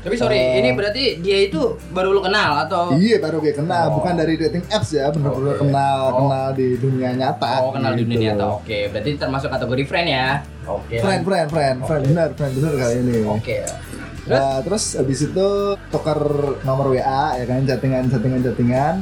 Tapi 0.00 0.16
sorry, 0.16 0.40
Eh. 0.40 0.64
ini 0.64 0.72
berarti 0.72 1.20
dia 1.20 1.44
itu 1.44 1.60
baru 1.92 2.16
lu 2.16 2.24
kenal 2.24 2.64
atau 2.64 2.96
Iya 2.96 3.20
baru 3.20 3.36
gue 3.36 3.52
kenal, 3.52 3.92
Oh. 3.92 4.00
bukan 4.00 4.16
dari 4.16 4.40
dating 4.40 4.64
apps 4.72 4.96
ya, 4.96 5.12
bener-bener 5.12 5.60
Oke. 5.60 5.68
kenal 5.68 5.98
Oh. 6.00 6.16
kenal 6.24 6.46
di 6.56 6.68
dunia 6.80 7.10
nyata. 7.12 7.52
Oh, 7.60 7.68
kenal 7.68 7.92
di 7.92 8.08
gitu. 8.08 8.16
dunia 8.16 8.32
nyata. 8.32 8.64
Oke, 8.64 8.88
berarti 8.88 9.10
termasuk 9.20 9.52
kategori 9.52 9.84
friend 9.84 10.08
ya. 10.08 10.28
Oke. 10.64 10.96
Friend, 11.04 11.20
friend, 11.20 11.46
friend, 11.52 11.76
friend, 11.84 12.02
bener, 12.08 12.28
friend 12.32 12.52
bener 12.56 12.72
kali 12.80 12.94
ini. 12.96 13.16
Oke. 13.28 13.56
Nah, 14.24 14.64
terus 14.64 14.84
habis 14.96 15.20
itu 15.20 15.48
tukar 15.92 16.16
nomor 16.64 16.86
WA 16.88 17.36
ya 17.36 17.44
kan, 17.44 17.60
chattingan, 17.60 18.08
chattingan, 18.08 18.40
chattingan. 18.40 18.94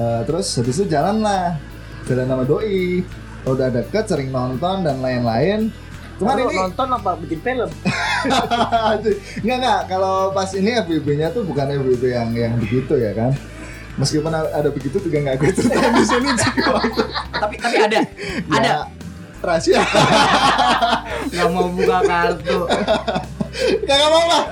Eh, 0.00 0.20
terus 0.24 0.48
habis 0.56 0.80
itu 0.80 0.88
jalan 0.88 1.20
lah, 1.20 1.60
jalan 2.08 2.24
sama 2.24 2.48
doi. 2.48 3.04
Udah 3.44 3.68
deket, 3.68 4.08
sering 4.08 4.32
nonton 4.32 4.80
dan 4.80 4.96
lain-lain. 4.98 5.68
Cuman 6.18 6.34
ini 6.34 6.54
nonton 6.58 6.88
apa 6.90 7.10
bikin 7.22 7.38
film? 7.40 7.70
Enggak 9.42 9.58
enggak 9.62 9.80
kalau 9.86 10.34
pas 10.34 10.50
ini 10.58 10.74
FBB-nya 10.82 11.30
tuh 11.30 11.46
bukan 11.46 11.70
FBB 11.70 12.04
yang 12.10 12.30
yang 12.34 12.54
begitu 12.58 12.98
ya 12.98 13.14
kan. 13.14 13.30
Meskipun 13.98 14.30
ada 14.30 14.68
begitu 14.70 14.98
juga 15.02 15.18
nggak 15.22 15.36
gue 15.42 15.50
ceritain 15.54 15.94
di 15.94 16.04
sini 16.06 16.30
juga. 16.34 16.82
Tapi 17.38 17.54
tapi 17.58 17.76
ada. 17.82 17.98
Ada. 18.54 18.66
Ya, 18.66 18.78
rahasia. 19.42 19.82
Nggak 21.34 21.48
mau 21.50 21.66
buka 21.74 21.98
kartu. 22.06 22.58
Kagak 23.58 24.08
mau 24.14 24.24
lah. 24.30 24.44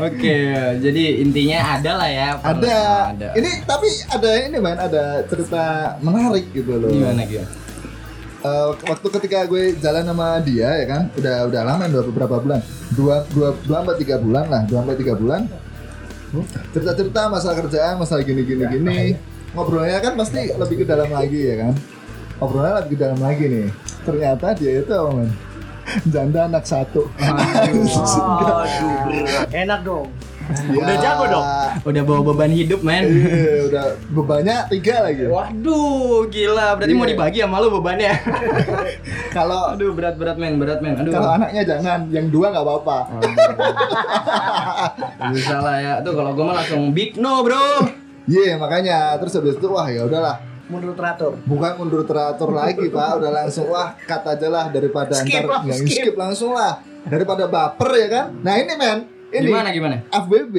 Oke, 0.00 0.38
jadi 0.80 1.04
intinya 1.20 1.76
ada 1.76 1.92
lah 2.00 2.08
ya. 2.08 2.28
Ada. 2.40 2.80
Ada. 3.12 3.28
Ini 3.36 3.50
tapi 3.68 3.88
ada 4.08 4.30
ini 4.48 4.56
man, 4.60 4.80
ada 4.80 5.20
cerita 5.28 5.96
menarik 6.00 6.48
gitu 6.56 6.72
loh. 6.72 6.88
gimana 6.88 7.28
gimana? 7.28 7.67
Eh, 8.38 8.68
waktu 8.86 9.08
ketika 9.18 9.50
gue 9.50 9.74
jalan 9.82 10.06
sama 10.06 10.38
dia 10.46 10.70
ya 10.70 10.86
kan, 10.86 11.02
udah 11.18 11.50
udah 11.50 11.62
lama 11.66 11.90
udah 11.90 12.04
beberapa 12.06 12.38
bulan, 12.38 12.62
dua 12.94 13.26
dua 13.34 13.50
dua 13.66 13.82
sampai 13.82 13.98
tiga 13.98 14.16
bulan 14.22 14.46
lah, 14.46 14.62
dua 14.70 14.78
sampai 14.86 14.94
tiga 14.94 15.14
bulan. 15.18 15.42
Cerita 16.70 16.92
cerita 16.94 17.26
masalah 17.26 17.56
kerjaan, 17.66 17.98
masalah 17.98 18.22
gini 18.22 18.46
gini 18.46 18.62
gini. 18.70 19.00
Ngobrolnya 19.58 19.98
kan 19.98 20.14
pasti 20.14 20.54
lebih 20.54 20.84
ke 20.84 20.86
dalam 20.86 21.10
lagi 21.10 21.40
ya 21.50 21.66
kan. 21.66 21.74
Ngobrolnya 22.38 22.72
lebih 22.78 22.94
ke 22.94 22.98
dalam 23.02 23.18
lagi 23.18 23.44
nih. 23.50 23.68
Ternyata 24.06 24.46
dia 24.54 24.72
itu 24.86 24.94
man? 24.94 25.30
Janda 26.06 26.40
anak 26.46 26.62
satu. 26.62 27.10
Aduh, 27.18 27.90
enak 29.66 29.80
dong. 29.82 30.06
Udah 30.48 30.96
jago 30.96 31.24
dong. 31.26 31.44
Udah 31.84 32.02
bawa 32.02 32.20
beban 32.24 32.50
hidup, 32.50 32.80
men. 32.80 33.04
Iya, 33.04 33.68
udah 33.68 33.84
bebannya 34.10 34.56
tiga 34.68 35.02
lagi. 35.02 35.24
Waduh, 35.24 36.24
gila. 36.26 36.74
Berarti 36.74 36.92
mau 36.92 37.02
Iya. 37.02 37.10
dibagi 37.12 37.38
sama 37.40 37.56
lu 37.58 37.68
bebannya. 37.70 38.12
Kalau 39.30 39.72
Aduh, 39.72 39.92
berat-berat, 39.92 40.34
men. 40.34 40.56
Berat, 40.56 40.78
men. 40.78 40.94
Aduh. 40.96 41.10
kalau 41.10 41.28
anaknya 41.34 41.62
jangan, 41.66 42.06
yang 42.08 42.26
dua 42.28 42.48
nggak 42.48 42.64
apa-apa. 42.64 42.96
Bisa 45.30 45.56
lah 45.58 45.76
ya. 45.78 45.92
Tuh 46.00 46.12
kalau 46.12 46.30
gua 46.32 46.44
mah 46.46 46.54
langsung 46.58 46.90
big 46.90 47.14
no, 47.16 47.42
Bro. 47.42 47.84
Iya 48.24 48.56
makanya 48.56 49.16
terus 49.16 49.34
habis 49.34 49.56
itu 49.56 49.66
wah 49.66 49.84
ya 49.84 50.04
udahlah 50.04 50.36
Mundur 50.68 50.92
teratur. 50.92 51.32
bukan 51.48 51.70
mundur 51.80 52.04
teratur 52.04 52.52
lagi 52.52 52.86
pak 52.86 53.08
udah 53.16 53.30
langsung 53.34 53.66
wah 53.68 53.96
cut 53.98 54.20
aja 54.20 54.46
lah 54.46 54.68
daripada 54.68 55.16
Skip 55.16 55.40
ntar 55.40 55.44
lah, 55.48 55.60
yang 55.64 55.80
skip. 55.80 55.96
skip 56.04 56.12
langsung 56.12 56.52
lah 56.52 56.76
daripada 57.02 57.48
baper 57.48 57.88
ya 57.96 58.06
kan 58.06 58.24
nah 58.38 58.52
ini 58.52 58.76
men 58.76 59.17
ini 59.30 59.46
Gimana 59.46 59.68
gimana? 59.70 59.96
FBB 60.10 60.56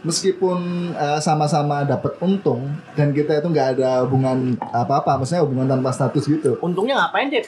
meskipun 0.00 0.58
eh, 0.92 1.18
sama-sama 1.18 1.82
dapat 1.82 2.14
untung 2.18 2.64
dan 2.94 3.10
kita 3.10 3.36
itu 3.36 3.48
nggak 3.48 3.68
ada 3.76 4.02
hubungan 4.02 4.54
apa-apa 4.64 5.18
maksudnya 5.18 5.42
hubungan 5.42 5.66
tanpa 5.68 5.90
status 5.90 6.24
gitu 6.24 6.54
Untungnya 6.60 6.94
ngapain, 6.96 7.28
Cep? 7.28 7.46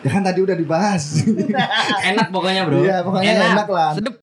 ya 0.00 0.10
kan 0.10 0.22
tadi 0.22 0.38
udah 0.40 0.54
dibahas 0.54 1.26
Enak 2.10 2.30
pokoknya, 2.30 2.62
Bro. 2.64 2.78
Iya, 2.80 3.02
pokoknya 3.02 3.32
enak 3.50 3.68
lah. 3.68 3.90
Sedep. 3.92 4.16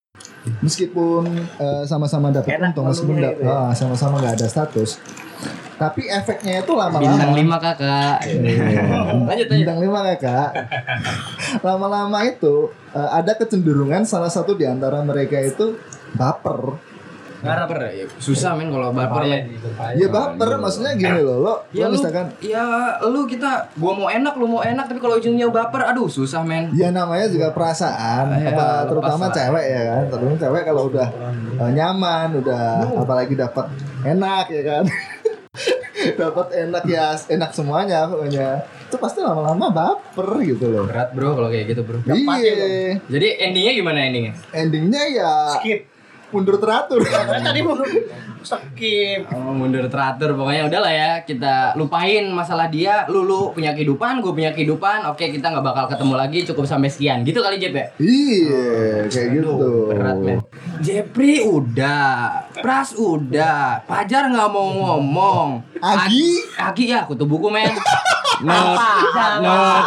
meskipun 0.58 1.24
eh, 1.56 1.84
sama-sama 1.84 2.30
dapat 2.30 2.50
Enak 2.52 2.74
untung 2.74 2.86
meskipun 2.88 3.16
da- 3.16 3.30
gitu 3.30 3.42
ya. 3.42 3.52
ah, 3.52 3.72
sama-sama 3.72 4.18
nggak 4.18 4.36
ada 4.38 4.48
status 4.48 4.98
tapi 5.82 6.06
efeknya 6.06 6.62
itu 6.62 6.74
lama-lama 6.78 7.10
Bintang 7.10 7.34
5 7.34 7.66
kakak. 7.66 8.18
Iya. 8.30 8.82
Lanjut, 9.26 9.48
lanjut. 9.50 9.50
Bintang 9.50 9.80
lima 9.82 10.00
kakak. 10.14 10.50
Lama-lama 11.66 12.20
itu 12.22 12.70
eh, 12.94 13.10
ada 13.10 13.34
kecenderungan 13.34 14.06
salah 14.06 14.30
satu 14.30 14.54
di 14.54 14.70
antara 14.70 15.02
mereka 15.02 15.42
itu 15.42 15.82
baper. 16.14 16.78
Baper 17.42 17.78
ya. 17.90 18.06
Susah 18.22 18.54
men 18.54 18.70
kalau 18.70 18.94
baper 18.94 19.26
men. 19.26 19.58
Ya 19.98 20.06
baper 20.14 20.62
maksudnya 20.62 20.94
gini 20.94 21.26
loh, 21.26 21.42
lo, 21.42 21.54
Ya 21.74 21.90
lo 21.90 21.98
lu, 21.98 21.98
misalkan 21.98 22.30
ya 22.38 22.62
lu 23.02 23.26
kita 23.26 23.74
gua 23.82 23.98
mau 23.98 24.14
enak 24.14 24.38
lu 24.38 24.46
mau 24.46 24.62
enak 24.62 24.86
tapi 24.86 25.02
kalau 25.02 25.18
ujungnya 25.18 25.50
baper 25.50 25.90
aduh 25.90 26.06
susah 26.06 26.46
men. 26.46 26.70
Ya 26.78 26.94
namanya 26.94 27.26
juga 27.26 27.50
perasaan, 27.50 28.38
Ya, 28.38 28.54
apa 28.54 28.86
terutama 28.86 29.26
lah. 29.26 29.34
cewek 29.34 29.66
ya 29.66 29.82
kan. 29.90 30.04
Terutama 30.14 30.36
cewek 30.38 30.64
kalau 30.70 30.84
udah 30.94 31.08
eh, 31.58 31.72
nyaman, 31.74 32.30
udah 32.38 32.66
apalagi 33.02 33.34
dapat 33.34 33.66
enak 34.06 34.46
ya 34.54 34.62
kan. 34.62 34.86
Dapat 36.18 36.48
enak 36.54 36.84
ya, 36.90 37.14
enak 37.16 37.52
semuanya 37.54 38.10
pokoknya. 38.10 38.66
Itu 38.90 39.00
pasti 39.00 39.24
lama-lama 39.24 39.72
baper 39.72 40.28
gitu 40.44 40.68
loh. 40.68 40.84
Berat 40.90 41.16
bro 41.16 41.38
kalau 41.38 41.50
kayak 41.50 41.66
gitu 41.72 41.82
bro. 41.88 42.04
Iya. 42.06 43.00
Jadi 43.08 43.28
endingnya 43.40 43.74
gimana 43.78 44.00
endingnya? 44.04 44.34
Endingnya 44.52 45.04
ya 45.12 45.32
Skip. 45.60 45.88
Mundur 46.32 46.56
teratur. 46.58 47.04
Tadi 47.04 47.60
mau 47.62 47.76
skip. 48.42 49.30
Oh, 49.30 49.54
mundur 49.54 49.86
teratur. 49.86 50.34
Pokoknya 50.34 50.66
udahlah 50.66 50.90
ya 50.90 51.12
kita 51.22 51.76
lupain 51.76 52.26
masalah 52.28 52.68
dia. 52.68 53.06
Lu 53.06 53.22
lu 53.22 53.52
punya 53.52 53.72
kehidupan 53.72 54.20
gue 54.20 54.32
punya 54.32 54.52
kehidupan. 54.52 55.06
Oke 55.08 55.30
kita 55.30 55.52
nggak 55.52 55.62
bakal 55.62 55.86
ketemu 55.88 56.14
lagi. 56.16 56.40
Cukup 56.44 56.66
sampai 56.66 56.90
sekian. 56.90 57.22
Gitu 57.22 57.38
kali 57.38 57.60
Jep 57.60 57.74
ya? 57.74 57.86
Iya, 57.96 58.66
kayak 59.08 59.28
gitu. 59.36 59.54
berat 59.92 60.18
men. 60.18 60.40
Jepri 60.80 61.44
udah. 61.44 62.50
Pras 62.56 62.96
udah. 62.96 63.86
Pajar 63.86 64.26
nggak 64.28 64.50
mau 64.50 64.68
ngomong. 64.68 65.62
Agi? 65.78 66.42
Agi 66.58 66.84
ya 66.90 67.06
kutu 67.06 67.28
buku 67.28 67.48
men. 67.48 67.70
Not, 68.42 68.74
not, 69.38 69.86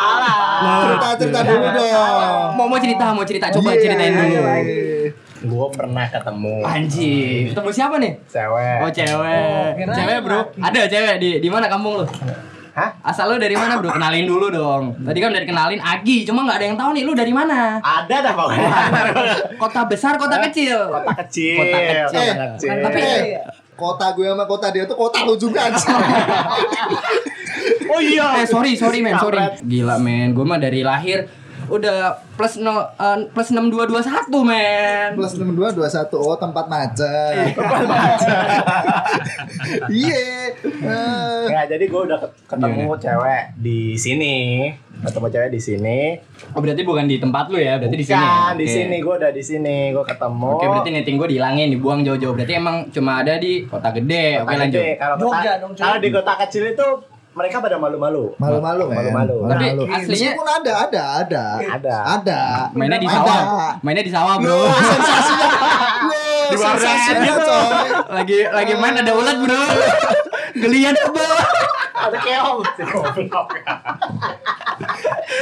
Cerita-cerita 0.86 1.42
dulu 1.42 1.66
dong. 1.74 2.54
mau 2.54 2.70
mau 2.70 2.78
cerita 2.78 3.10
mau 3.10 3.26
cerita. 3.26 3.50
Coba 3.50 3.74
Iya. 3.74 3.82
ceritain 3.82 4.14
dulu 4.14 4.38
Gue 5.44 5.66
pernah 5.70 6.06
ketemu 6.06 6.64
Anjing, 6.64 7.52
ketemu 7.52 7.70
siapa 7.70 7.94
nih? 7.98 8.12
cewek. 8.24 8.78
Oh 8.80 8.90
cewek, 8.90 9.70
cewek 9.86 10.18
bro. 10.20 10.40
Ada 10.56 10.80
cewek 10.88 11.14
di 11.18 11.30
di 11.38 11.48
mana 11.48 11.68
kampung 11.68 12.00
lu? 12.00 12.06
Hah? 12.74 12.90
Asal 13.04 13.30
lu 13.30 13.36
dari 13.36 13.54
mana 13.54 13.78
bro? 13.78 13.86
Kenalin 13.88 14.24
dulu 14.24 14.48
dong. 14.48 14.96
Tadi 14.98 15.18
kan 15.20 15.30
udah 15.30 15.42
dikenalin 15.44 15.78
Agi, 15.78 16.24
cuma 16.24 16.42
nggak 16.42 16.58
ada 16.58 16.66
yang 16.66 16.74
tahu 16.74 16.90
nih 16.90 17.04
lu 17.04 17.12
dari 17.12 17.30
mana. 17.30 17.78
Ada 17.78 18.16
dah 18.20 18.32
pokoknya. 18.32 18.70
Kota 19.54 19.80
besar, 19.86 20.16
kota 20.16 20.42
kecil. 20.48 20.90
Kota 20.90 21.12
kecil. 21.22 21.54
Kota 21.56 21.78
kecil. 21.78 22.32
Kota 22.32 22.44
kecil. 22.50 22.66
Kan 22.66 22.76
tapi- 22.82 23.02
Eh, 23.04 23.38
kota 23.74 24.06
gue 24.10 24.24
sama 24.24 24.44
kota 24.44 24.66
dia 24.70 24.86
tuh 24.86 24.94
kota 24.94 25.22
lu 25.22 25.34
juga 25.34 25.66
oh 27.86 28.00
iya. 28.00 28.42
Eh 28.42 28.46
sorry 28.46 28.74
sorry 28.74 28.98
men 29.00 29.14
sorry. 29.16 29.38
Gila 29.60 29.96
men, 29.98 30.30
gue 30.30 30.44
mah 30.44 30.58
dari 30.58 30.80
lahir 30.80 31.26
udah 31.68 31.96
plus 32.34 32.58
no, 32.58 32.82
eh, 32.94 33.18
plus 33.30 33.48
enam 33.54 33.70
dua 33.70 33.84
dua 33.86 34.00
satu 34.02 34.42
men. 34.44 35.14
Plus 35.14 35.32
62 35.38 35.76
21 35.76 36.14
oh 36.18 36.36
tempat 36.36 36.64
macet. 36.66 37.54
Iya. 39.88 40.24
Eh, 40.60 41.44
Ya, 41.54 41.62
jadi 41.68 41.84
gue 41.86 42.00
udah 42.08 42.18
ket- 42.18 42.36
ketemu 42.48 42.90
cewek 42.98 43.42
di 43.60 43.94
sini. 43.94 44.34
Ketemu 45.04 45.26
cewek 45.28 45.50
di 45.52 45.60
sini. 45.60 45.98
Oh 46.56 46.60
berarti 46.64 46.82
bukan 46.82 47.04
di 47.04 47.20
tempat 47.20 47.52
lu 47.52 47.60
ya, 47.60 47.76
berarti 47.76 47.96
di 47.96 48.06
sini. 48.06 48.24
Bukan, 48.24 48.52
di 48.56 48.66
Oke. 48.66 48.74
sini 48.74 48.96
gue 48.98 49.14
udah 49.14 49.30
di 49.30 49.42
sini. 49.44 49.76
Gue 49.92 50.04
ketemu. 50.08 50.50
Oke 50.56 50.66
berarti 50.66 50.90
netting 50.90 51.16
gue 51.20 51.28
dihilangin, 51.36 51.68
dibuang 51.70 52.00
jauh-jauh. 52.02 52.34
Berarti 52.34 52.54
emang 52.56 52.76
cuma 52.90 53.20
ada 53.22 53.36
di 53.36 53.68
kota 53.68 53.88
gede. 53.92 54.40
Oke 54.42 54.54
lanjut. 54.56 54.82
kota, 55.20 55.52
kalau 55.76 55.96
di 56.00 56.08
kota 56.10 56.32
kecil 56.46 56.64
itu 56.72 56.88
mereka 57.34 57.58
pada 57.58 57.76
malu-malu. 57.76 58.30
Malu-malu 58.36 58.84
men. 58.88 59.10
Malu-malu. 59.10 59.36
Tapi 59.48 59.64
aslinya- 59.84 60.32
Meskipun 60.32 60.46
ada 60.48 60.72
ada 60.84 61.02
ada. 61.20 61.44
Ada. 61.60 61.96
Ada. 62.14 62.40
Mainnya 62.72 62.96
di 62.96 63.06
Ada. 63.06 63.18
sawah. 63.18 63.72
Mainnya 63.80 64.02
di 64.02 64.12
sawah, 64.12 64.34
Bro. 64.38 64.54
Loh, 64.54 64.70
sensasinya. 64.94 65.48
Loh, 66.04 66.44
Di 66.44 66.56
sensasinya 66.56 67.34
coy. 67.36 67.88
lagi 68.14 68.38
lagi 68.46 68.72
main 68.74 68.94
ada 68.96 69.12
ulat, 69.12 69.36
Bro. 69.36 69.62
Gelian 70.62 70.94
ke 70.94 71.08
bawah. 71.08 71.46
Ada 71.94 72.18
keong. 72.20 72.60
Si 72.70 72.82
goblok. 73.24 73.66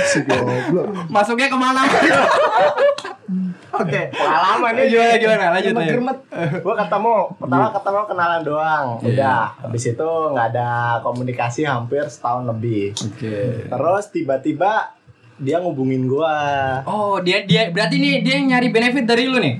Si 0.07 0.19
goblok. 0.23 0.87
Masuknya 1.09 1.49
ke 1.49 1.59
mana? 1.59 1.83
Oke. 3.75 4.01
Pengalaman 4.13 4.73
ini. 4.77 4.89
Gimana 4.91 5.15
gimana 5.17 5.45
lanjut 5.53 5.73
ya. 5.75 5.95
gue 6.65 6.75
ketemu 6.77 7.15
pertama 7.37 7.67
ketemu 7.71 8.01
kenalan 8.05 8.43
doang 8.43 8.87
Iya. 8.99 9.09
udah 9.09 9.41
habis 9.61 9.85
itu 9.87 10.11
nggak 10.31 10.47
ada 10.51 10.69
komunikasi 11.01 11.61
hampir 11.63 12.05
setahun 12.05 12.45
lebih 12.47 12.93
Oke. 12.93 13.67
terus 13.67 14.05
tiba-tiba 14.11 14.93
dia 15.37 15.59
ngubungin 15.59 16.07
gua 16.07 16.37
Oh, 16.85 17.19
dia 17.19 17.43
dia 17.43 17.67
berarti 17.69 17.97
nih 17.97 18.21
dia 18.21 18.35
yang 18.37 18.47
nyari 18.49 18.69
benefit 18.69 19.03
dari 19.03 19.27
lu 19.27 19.37
nih. 19.37 19.59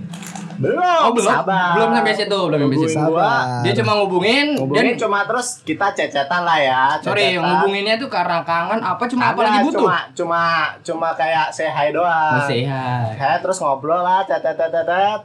Belum 0.63 1.01
Oh, 1.03 1.11
belum. 1.11 1.27
sabar 1.29 1.75
Belum 1.75 1.91
sampai 1.93 2.15
situ, 2.15 2.39
belum 2.39 2.59
sampai 2.63 2.79
situ. 2.79 2.95
Sabar. 2.95 3.43
Dia 3.61 3.73
cuma 3.75 3.93
ngubungin, 3.97 4.47
ngubungin 4.55 4.85
dan 4.87 4.97
cuma 4.97 5.19
terus 5.25 5.49
kita 5.61 5.91
cecetan 5.91 6.43
lah 6.43 6.57
ya 6.57 6.83
sorry, 6.97 7.35
cecetan. 7.35 7.43
ngubunginnya 7.43 7.95
tuh 7.97 8.07
karena 8.07 8.39
kangen 8.41 8.79
apa 8.79 9.03
cuma 9.05 9.23
apa 9.29 9.41
lagi 9.43 9.59
butuh? 9.61 9.83
cuma 9.83 9.97
cuma 10.13 10.43
cuma 10.81 11.09
kayak 11.13 11.51
say 11.51 11.67
hi 11.67 11.91
doang 11.91 12.39
Masih 12.39 12.65
ya. 12.65 13.11
Kayak 13.13 13.39
terus 13.41 13.59
ngobrol 13.59 13.99
lah 13.99 14.23
tetet 14.23 14.55
tetet 14.55 14.71
tetet. 14.81 15.21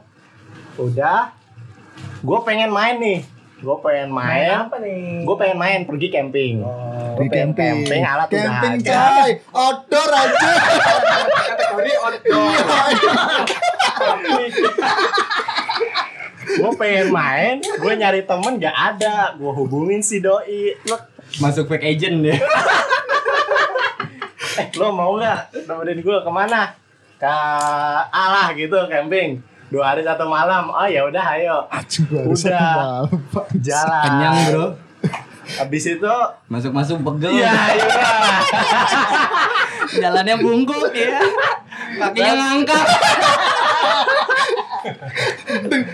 udah 0.76 1.30
gue 2.19 2.39
pengen 2.41 2.69
main 2.69 2.97
nih 2.97 3.21
gue 3.58 3.78
pengen 3.80 4.10
main, 4.12 4.54
apa 4.63 4.78
nih? 4.78 5.21
gue 5.21 5.36
pengen 5.36 5.58
main 5.58 5.80
pergi 5.84 6.08
camping 6.08 6.62
Gua 6.62 7.26
pengen 7.26 7.50
camping. 7.50 7.82
camping 7.82 8.02
alat 8.04 8.28
udah 8.28 8.41
Camping 8.43 8.76
coy. 8.80 9.30
Outdoor 9.50 10.10
aja. 10.12 10.50
kategori 11.50 11.91
outdoor 11.97 12.46
pengen 16.78 17.08
main 17.10 17.56
gue 17.60 17.94
nyari 17.94 18.22
temen 18.24 18.54
gak 18.56 18.72
ada 18.74 19.34
gue 19.34 19.52
hubungin 19.52 20.00
si 20.00 20.20
doi 20.20 20.78
lo 20.84 20.98
Masuk 21.38 21.68
fake 21.68 21.84
agent 21.84 22.24
ya. 22.24 22.40
eh 24.58 24.68
lo 24.74 24.90
mau 24.90 25.13
nggak 25.13 25.68
nemenin 25.68 26.00
gue 26.00 26.18
ke 26.18 26.32
mana 26.32 26.72
ke 27.16 27.34
alah 28.08 28.54
gitu 28.54 28.78
camping 28.88 29.38
dua 29.68 29.92
hari 29.92 30.02
satu 30.02 30.24
malam 30.24 30.70
oh 30.70 30.88
ya 30.88 31.04
udah 31.04 31.26
ayo 31.36 31.68
Aduh, 31.68 32.32
Udah. 32.32 33.04
jalan 33.60 34.02
Kenyang, 34.08 34.36
Bro. 34.48 34.66
habis 35.60 35.84
itu 35.86 36.16
Masuk-masuk 36.48 37.04
pegel. 37.04 37.32
ya 37.36 37.52
iya 37.76 37.76
Jalannya 40.00 40.36
bungkuk 40.38 40.92
ya. 40.92 41.16
Kakinya 41.98 42.34
ngangkat. 42.36 42.86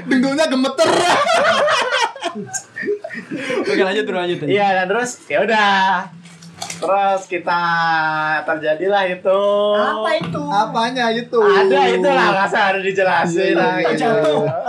Dengkulnya 0.05 0.45
gemeter. 0.47 0.89
Oke, 3.63 3.77
lanjut 3.79 4.03
bro, 4.03 4.17
lanjut. 4.17 4.37
lanjut. 4.37 4.49
iya 4.49 4.67
dan 4.73 4.85
terus 4.87 5.21
ya 5.25 5.39
udah 5.39 5.73
terus 6.53 7.21
kita 7.27 7.61
terjadilah 8.43 9.03
itu 9.05 9.41
Apa 9.75 10.09
itu? 10.15 10.41
Apanya 10.43 11.05
itu? 11.11 11.37
ada 11.37 11.79
itu 11.87 12.03
lah 12.03 12.27
nggak 12.33 12.47
usah 12.47 12.61
harus 12.67 12.83
dijelasin 12.83 13.51
Iya, 13.51 13.55
lah 13.55 13.73
gitu. 13.85 14.01
iya. 14.01 14.11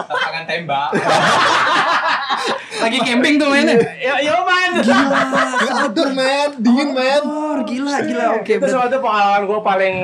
lapangan 0.04 0.44
tembak 0.44 0.90
Lagi 2.76 2.98
camping 3.00 3.34
tuh 3.36 3.48
mainnya. 3.48 3.76
yo 3.96 4.14
yo 4.20 4.36
man 4.42 4.70
Gila, 4.76 5.20
outdoor 5.80 6.10
men, 6.12 6.50
dingin 6.58 6.90
men. 6.92 7.22
Gila, 7.64 7.94
gila. 8.02 8.24
Oke, 8.36 8.52
itu 8.52 8.60
berarti- 8.60 8.74
suatu 8.74 8.96
pengalaman 8.98 9.42
gue 9.46 9.60
paling 9.62 9.94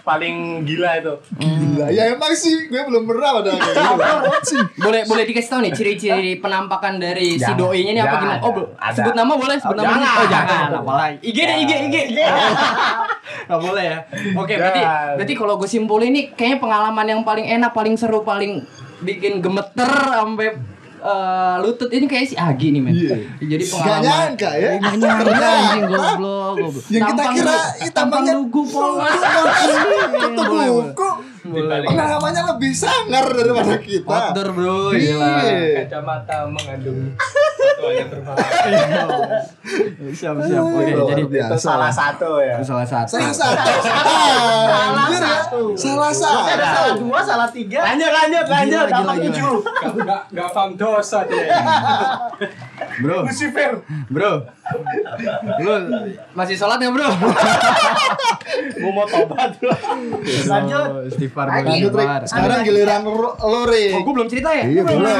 paling 0.00 0.36
gila 0.62 0.90
itu 0.96 1.14
Gila, 1.36 1.86
ya 1.88 2.10
emang 2.10 2.32
sih 2.32 2.66
gue 2.66 2.80
belum 2.80 3.04
pernah 3.04 3.38
ada 3.38 3.50
kayak 3.50 3.74
gitu. 3.76 4.30
Sih. 4.48 4.60
boleh 4.76 5.04
boleh 5.04 5.24
dikasih 5.24 5.48
tahu 5.48 5.60
nih 5.60 5.72
ciri-ciri 5.72 6.32
penampakan 6.36 6.96
dari 6.96 7.34
si 7.34 7.44
Jangan, 7.44 7.60
doi 7.60 7.82
ini 7.84 7.98
apa 7.98 8.16
gimana? 8.16 8.40
Oh, 8.40 8.54
Ada. 8.74 8.94
sebut 8.94 9.14
nama 9.14 9.32
boleh, 9.32 9.56
sebut 9.56 9.72
Oh, 9.72 9.78
nama. 9.78 9.92
jangan. 9.92 10.16
Oh, 10.16 10.26
jangan. 10.26 10.68
Apalagi. 10.74 11.16
IG 11.22 11.38
deh, 11.38 11.56
IG, 11.58 11.72
IG. 11.84 11.96
Gak 13.44 13.60
boleh 13.60 13.84
ya. 13.84 13.98
Oke, 14.34 14.54
berarti 14.54 14.80
Jangan. 14.80 15.14
berarti 15.14 15.34
kalau 15.34 15.54
gue 15.56 15.68
simpulin 15.68 16.08
ini 16.10 16.22
kayaknya 16.30 16.58
pengalaman 16.58 17.06
yang 17.06 17.20
paling 17.22 17.46
enak, 17.46 17.70
paling 17.70 17.94
seru, 17.94 18.22
paling 18.22 18.64
bikin 18.98 19.38
gemeter 19.38 19.86
sampai 20.08 20.56
eh, 20.98 21.54
lutut 21.62 21.90
ini 21.90 22.04
kayak 22.04 22.26
si 22.26 22.34
Agi 22.34 22.68
nih 22.74 22.80
men. 22.82 22.92
Iya. 22.92 23.16
Jadi 23.38 23.64
Gak 23.64 23.72
pengalaman. 23.72 24.04
nyangka 24.04 24.50
ya. 24.54 24.70
Gak 24.78 24.94
nyangka 24.98 25.48
anjing 25.48 25.84
goblok, 25.86 26.52
goblok. 26.58 26.84
Yang 26.90 27.02
kita 27.06 27.18
Tampang 27.18 27.34
kira, 27.34 27.54
tampang 27.54 27.92
tampangnya 27.94 28.32
lugu 28.36 28.62
polos. 28.66 29.12
Ketuk 30.18 30.44
Boleh, 30.48 30.68
Boleh. 31.44 31.86
Pengalamannya 31.86 32.42
lebih 32.54 32.72
sangar 32.72 33.26
daripada 33.28 33.76
kita. 33.78 34.08
Outdoor 34.10 34.48
bro, 34.50 34.90
gila. 34.90 35.34
Iya. 35.38 35.84
kacamata 35.84 36.36
mengandung 36.48 37.14
sesuatu 37.78 37.94
yang 37.94 38.08
berbahaya 38.10 38.80
Siap, 40.08 40.34
siap. 40.42 40.62
Oke, 40.62 40.90
jadi 40.90 41.22
biasa. 41.24 41.48
itu 41.48 41.58
salah 41.58 41.92
satu 41.92 42.30
ya 42.42 42.58
itu 42.58 42.66
salah 42.66 42.86
satu. 42.86 43.10
Salah 43.14 43.34
satu. 43.34 43.70
Ah, 43.86 45.06
anjir 45.06 45.22
ya. 45.22 45.38
Salah 45.78 46.12
satu. 46.12 46.42
Salah 46.58 46.94
dua, 46.98 47.18
salah 47.22 47.48
tiga. 47.50 47.80
lanjut 47.84 48.10
lanjut 48.10 48.46
lanjut 48.46 48.86
gila, 48.88 49.14
tujuh 49.14 49.54
Kamu 49.62 49.98
gak, 50.02 50.22
gak 50.34 50.48
paham 50.50 50.70
dosa 50.74 51.18
dia. 51.26 51.46
Bro, 52.98 53.30
Lucifer. 53.30 53.70
bro. 54.10 54.32
Lu 55.64 55.72
masih 56.36 56.54
sholat 56.54 56.76
nggak 56.80 56.92
bro? 56.92 57.08
Gua 58.82 58.90
mau 58.92 59.06
tobat 59.08 59.56
bro. 59.58 59.72
Lanjut. 60.48 60.86
Oh, 60.88 61.02
Istighfar, 61.08 61.46
Lanjut 61.48 61.90
istighfar. 61.92 62.20
Sekarang 62.28 62.58
giliran 62.64 63.00
lo 63.04 63.32
lo, 63.36 63.60
Rick. 63.68 63.96
Oh, 63.96 64.02
gue 64.04 64.14
belum 64.14 64.28
cerita 64.28 64.50
ya? 64.52 64.64
Iya 64.68 64.82
boleh. 64.84 65.14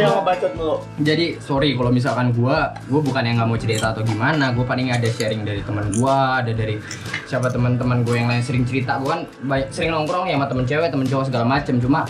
Yang 0.00 0.14
ngebacot 0.22 0.52
mulu. 0.54 0.76
Jadi 1.02 1.26
sorry 1.42 1.74
kalau 1.74 1.90
misalkan 1.90 2.30
gua, 2.32 2.70
gua 2.86 3.00
bukan 3.02 3.22
yang 3.26 3.36
nggak 3.42 3.48
mau 3.48 3.58
cerita 3.58 3.90
atau 3.90 4.02
gimana, 4.06 4.54
gua 4.54 4.64
paling 4.64 4.90
ada 4.94 5.08
sharing 5.10 5.42
dari 5.42 5.60
teman 5.66 5.90
gua, 5.98 6.40
ada 6.42 6.52
dari 6.54 6.78
siapa 7.26 7.50
teman-teman 7.50 8.06
gue 8.06 8.14
yang 8.14 8.30
lain 8.30 8.42
sering 8.42 8.62
cerita, 8.62 9.02
gua 9.02 9.18
kan 9.18 9.20
banyak, 9.42 9.68
sering 9.74 9.90
nongkrong 9.90 10.30
ya 10.30 10.38
sama 10.38 10.46
temen 10.46 10.64
cewek, 10.64 10.88
temen 10.94 11.06
cowok 11.10 11.24
segala 11.26 11.44
macem, 11.44 11.82
cuma 11.82 12.06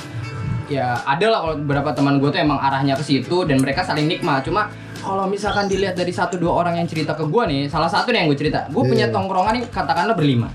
ya 0.67 0.99
ada 1.07 1.27
lah 1.31 1.39
kalau 1.47 1.55
beberapa 1.63 1.91
teman 1.95 2.19
gue 2.19 2.29
tuh 2.29 2.43
emang 2.43 2.59
arahnya 2.59 2.99
ke 2.99 3.05
situ 3.07 3.47
dan 3.47 3.63
mereka 3.63 3.87
saling 3.87 4.05
nikmat, 4.11 4.45
cuma 4.45 4.69
kalau 5.07 5.31
misalkan 5.31 5.71
dilihat 5.71 5.95
dari 5.95 6.11
satu 6.11 6.35
dua 6.35 6.67
orang 6.67 6.83
yang 6.83 6.89
cerita 6.91 7.15
ke 7.15 7.23
gua 7.31 7.47
nih, 7.47 7.71
salah 7.71 7.87
satu 7.87 8.11
nih 8.11 8.27
yang 8.27 8.29
gue 8.35 8.39
cerita, 8.43 8.67
gue 8.67 8.83
punya 8.83 9.07
Iya. 9.07 9.15
tongkrongan 9.15 9.53
nih 9.55 9.65
katakanlah 9.71 10.19
berlima. 10.19 10.51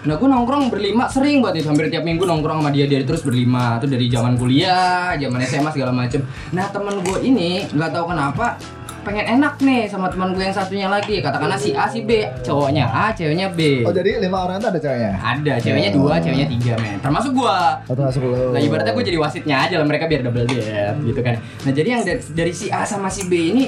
Nah 0.00 0.16
gue 0.16 0.26
nongkrong 0.26 0.72
berlima 0.72 1.12
sering 1.12 1.44
banget 1.44 1.60
itu 1.60 1.68
hampir 1.68 1.92
tiap 1.92 2.08
minggu 2.08 2.24
nongkrong 2.24 2.64
sama 2.64 2.72
dia 2.72 2.88
dia 2.88 3.04
terus 3.04 3.20
berlima 3.20 3.76
tuh 3.76 3.84
dari 3.84 4.08
zaman 4.08 4.32
kuliah, 4.40 5.12
zaman 5.14 5.38
SMA 5.44 5.70
segala 5.76 5.92
macem. 5.92 6.24
Nah 6.56 6.66
temen 6.72 7.04
gue 7.04 7.18
ini 7.20 7.68
nggak 7.68 7.90
tahu 7.92 8.08
kenapa 8.08 8.56
pengen 9.10 9.26
enak 9.42 9.58
nih 9.58 9.90
sama 9.90 10.06
teman 10.06 10.30
gue 10.38 10.44
yang 10.46 10.54
satunya 10.54 10.86
lagi 10.86 11.18
katakanlah 11.18 11.58
si 11.58 11.74
A 11.74 11.90
si 11.90 12.06
B 12.06 12.30
cowoknya 12.46 12.86
A 12.86 13.10
ceweknya 13.10 13.50
B 13.50 13.82
Oh 13.82 13.90
jadi 13.90 14.22
lima 14.22 14.46
orang 14.46 14.62
itu 14.62 14.70
ada 14.70 14.78
ceweknya? 14.78 15.12
ada 15.18 15.54
ceweknya 15.58 15.90
dua 15.90 16.22
ceweknya 16.22 16.46
tiga 16.46 16.74
men 16.78 17.02
termasuk 17.02 17.34
gua 17.34 17.82
Atau 17.90 18.06
masuk 18.06 18.22
lo? 18.22 18.54
Nah 18.54 18.62
ibaratnya 18.62 18.94
gue 18.94 19.04
jadi 19.10 19.18
wasitnya 19.18 19.66
aja 19.66 19.82
lah 19.82 19.86
mereka 19.90 20.06
biar 20.06 20.22
double 20.22 20.46
date 20.46 20.94
gitu 21.02 21.20
kan. 21.26 21.42
Nah 21.42 21.72
jadi 21.74 21.88
yang 21.98 22.02
dari, 22.06 22.22
dari 22.30 22.52
si 22.54 22.70
A 22.70 22.86
sama 22.86 23.10
si 23.10 23.26
B 23.26 23.50
ini 23.50 23.64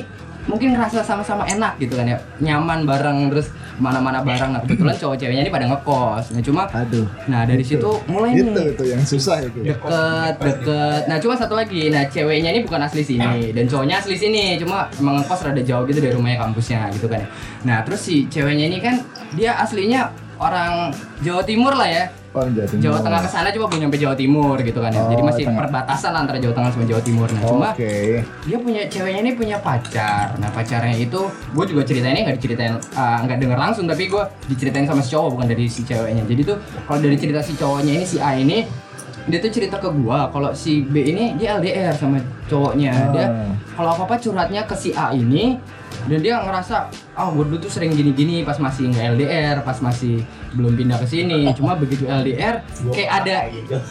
mungkin 0.47 0.75
ngerasa 0.75 1.03
sama-sama 1.03 1.47
enak 1.47 1.79
gitu 1.79 1.95
kan 1.95 2.07
ya. 2.07 2.19
Nyaman 2.43 2.83
bareng 2.83 3.31
terus 3.31 3.51
mana-mana 3.79 4.21
bareng. 4.23 4.53
Nah 4.53 4.61
kebetulan 4.63 4.95
cowok 4.99 5.17
ceweknya 5.19 5.43
ini 5.47 5.53
pada 5.53 5.67
ngekos. 5.71 6.35
Nah 6.35 6.43
cuma 6.43 6.63
Aduh. 6.71 7.07
nah 7.31 7.43
dari 7.47 7.63
situ 7.63 7.91
mulai 8.11 8.35
Itu 8.35 8.51
nih. 8.51 8.75
itu 8.75 8.85
yang 8.91 9.03
susah 9.03 9.43
itu. 9.43 9.63
deket 9.63 10.35
deket. 10.39 11.03
Nah 11.07 11.17
cuma 11.23 11.35
satu 11.39 11.55
lagi. 11.55 11.89
Nah 11.89 12.07
ceweknya 12.11 12.51
ini 12.53 12.61
bukan 12.67 12.83
asli 12.83 13.03
sini. 13.03 13.55
Dan 13.55 13.65
cowoknya 13.67 14.03
asli 14.03 14.15
sini. 14.19 14.59
Cuma 14.59 14.91
emang 14.99 15.23
ngekos 15.23 15.41
rada 15.47 15.63
jauh 15.63 15.85
gitu 15.87 15.99
dari 16.03 16.15
rumahnya 16.15 16.39
kampusnya 16.43 16.91
gitu 16.95 17.07
kan 17.07 17.23
ya. 17.23 17.29
Nah 17.63 17.79
terus 17.87 18.03
si 18.03 18.27
ceweknya 18.27 18.67
ini 18.67 18.79
kan 18.83 18.99
dia 19.35 19.57
aslinya 19.59 20.11
orang 20.43 20.91
Jawa 21.23 21.43
Timur 21.47 21.73
lah 21.79 21.87
ya 21.87 22.05
Orang 22.33 22.57
Jawa 22.57 22.65
Timur. 22.65 22.83
Jawa 22.83 22.99
Tengah 22.99 23.21
ke 23.21 23.29
sana 23.29 23.49
cuma 23.49 23.65
belum 23.69 23.81
nyampe 23.83 23.97
Jawa 23.97 24.15
Timur 24.15 24.57
gitu 24.59 24.79
kan 24.79 24.89
ya. 24.89 25.05
Jadi 25.05 25.21
Oh, 25.21 25.27
masih 25.27 25.45
tengah. 25.45 25.61
perbatasan 25.61 26.13
antara 26.15 26.39
Jawa 26.39 26.55
Tengah 26.55 26.71
sama 26.73 26.85
Jawa 26.87 27.03
Timur. 27.03 27.29
Nah, 27.29 27.43
cuma 27.43 27.69
Oke. 27.71 27.93
dia 28.25 28.57
punya 28.59 28.83
ceweknya 28.87 29.21
ini 29.21 29.33
punya 29.33 29.57
pacar. 29.59 30.27
Nah, 30.37 30.49
pacarnya 30.49 30.97
itu 30.97 31.21
gue 31.29 31.65
juga 31.67 31.83
ceritainnya 31.85 32.25
nggak 32.25 32.37
diceritain 32.37 32.73
ah, 32.93 33.21
nggak 33.21 33.37
denger 33.39 33.59
langsung 33.61 33.85
tapi 33.85 34.09
gue 34.09 34.23
diceritain 34.49 34.85
sama 34.85 35.01
si 35.01 35.13
cowok 35.13 35.29
bukan 35.31 35.47
dari 35.47 35.65
si 35.67 35.81
ceweknya. 35.83 36.25
Jadi 36.25 36.41
tuh 36.43 36.57
kalau 36.83 36.99
dari 36.99 37.17
cerita 37.17 37.41
si 37.41 37.53
cowoknya 37.53 37.93
ini 37.95 38.05
si 38.05 38.17
A 38.17 38.33
ini 38.33 38.65
dia 39.23 39.39
tuh 39.39 39.53
cerita 39.53 39.79
ke 39.79 39.87
gua 39.93 40.27
kalau 40.29 40.51
si 40.51 40.83
B 40.83 40.99
ini 41.05 41.37
dia 41.37 41.55
LDR 41.55 41.93
sama 41.93 42.17
cowoknya. 42.49 43.13
Dia 43.13 43.25
Ah. 43.25 43.53
kalau 43.73 43.95
apa-apa 43.95 44.17
curhatnya 44.17 44.65
ke 44.65 44.75
si 44.75 44.91
A 44.91 45.13
ini 45.13 45.61
dan 46.05 46.19
dia 46.21 46.45
ngerasa 46.45 46.93
ah 47.17 47.29
gue 47.33 47.45
dulu 47.49 47.57
tuh 47.57 47.73
sering 47.73 47.97
gini-gini 47.97 48.45
pas 48.45 48.61
masih 48.61 48.93
nggak 48.93 49.05
LDR 49.17 49.57
pas 49.65 49.81
masih 49.81 50.21
belum 50.53 50.77
pindah 50.77 51.01
ke 51.01 51.07
sini 51.09 51.49
cuma 51.57 51.73
begitu 51.73 52.05
LDR 52.05 52.61
kayak 52.93 53.11
ada 53.25 53.37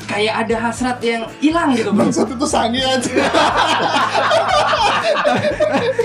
kayak 0.06 0.34
ada 0.46 0.56
hasrat 0.62 0.98
yang 1.02 1.26
hilang 1.42 1.74
gitu 1.74 1.90
bro 1.90 2.12
Maksud 2.12 2.28
itu 2.28 2.44
sange 2.44 2.84
aja. 2.84 3.08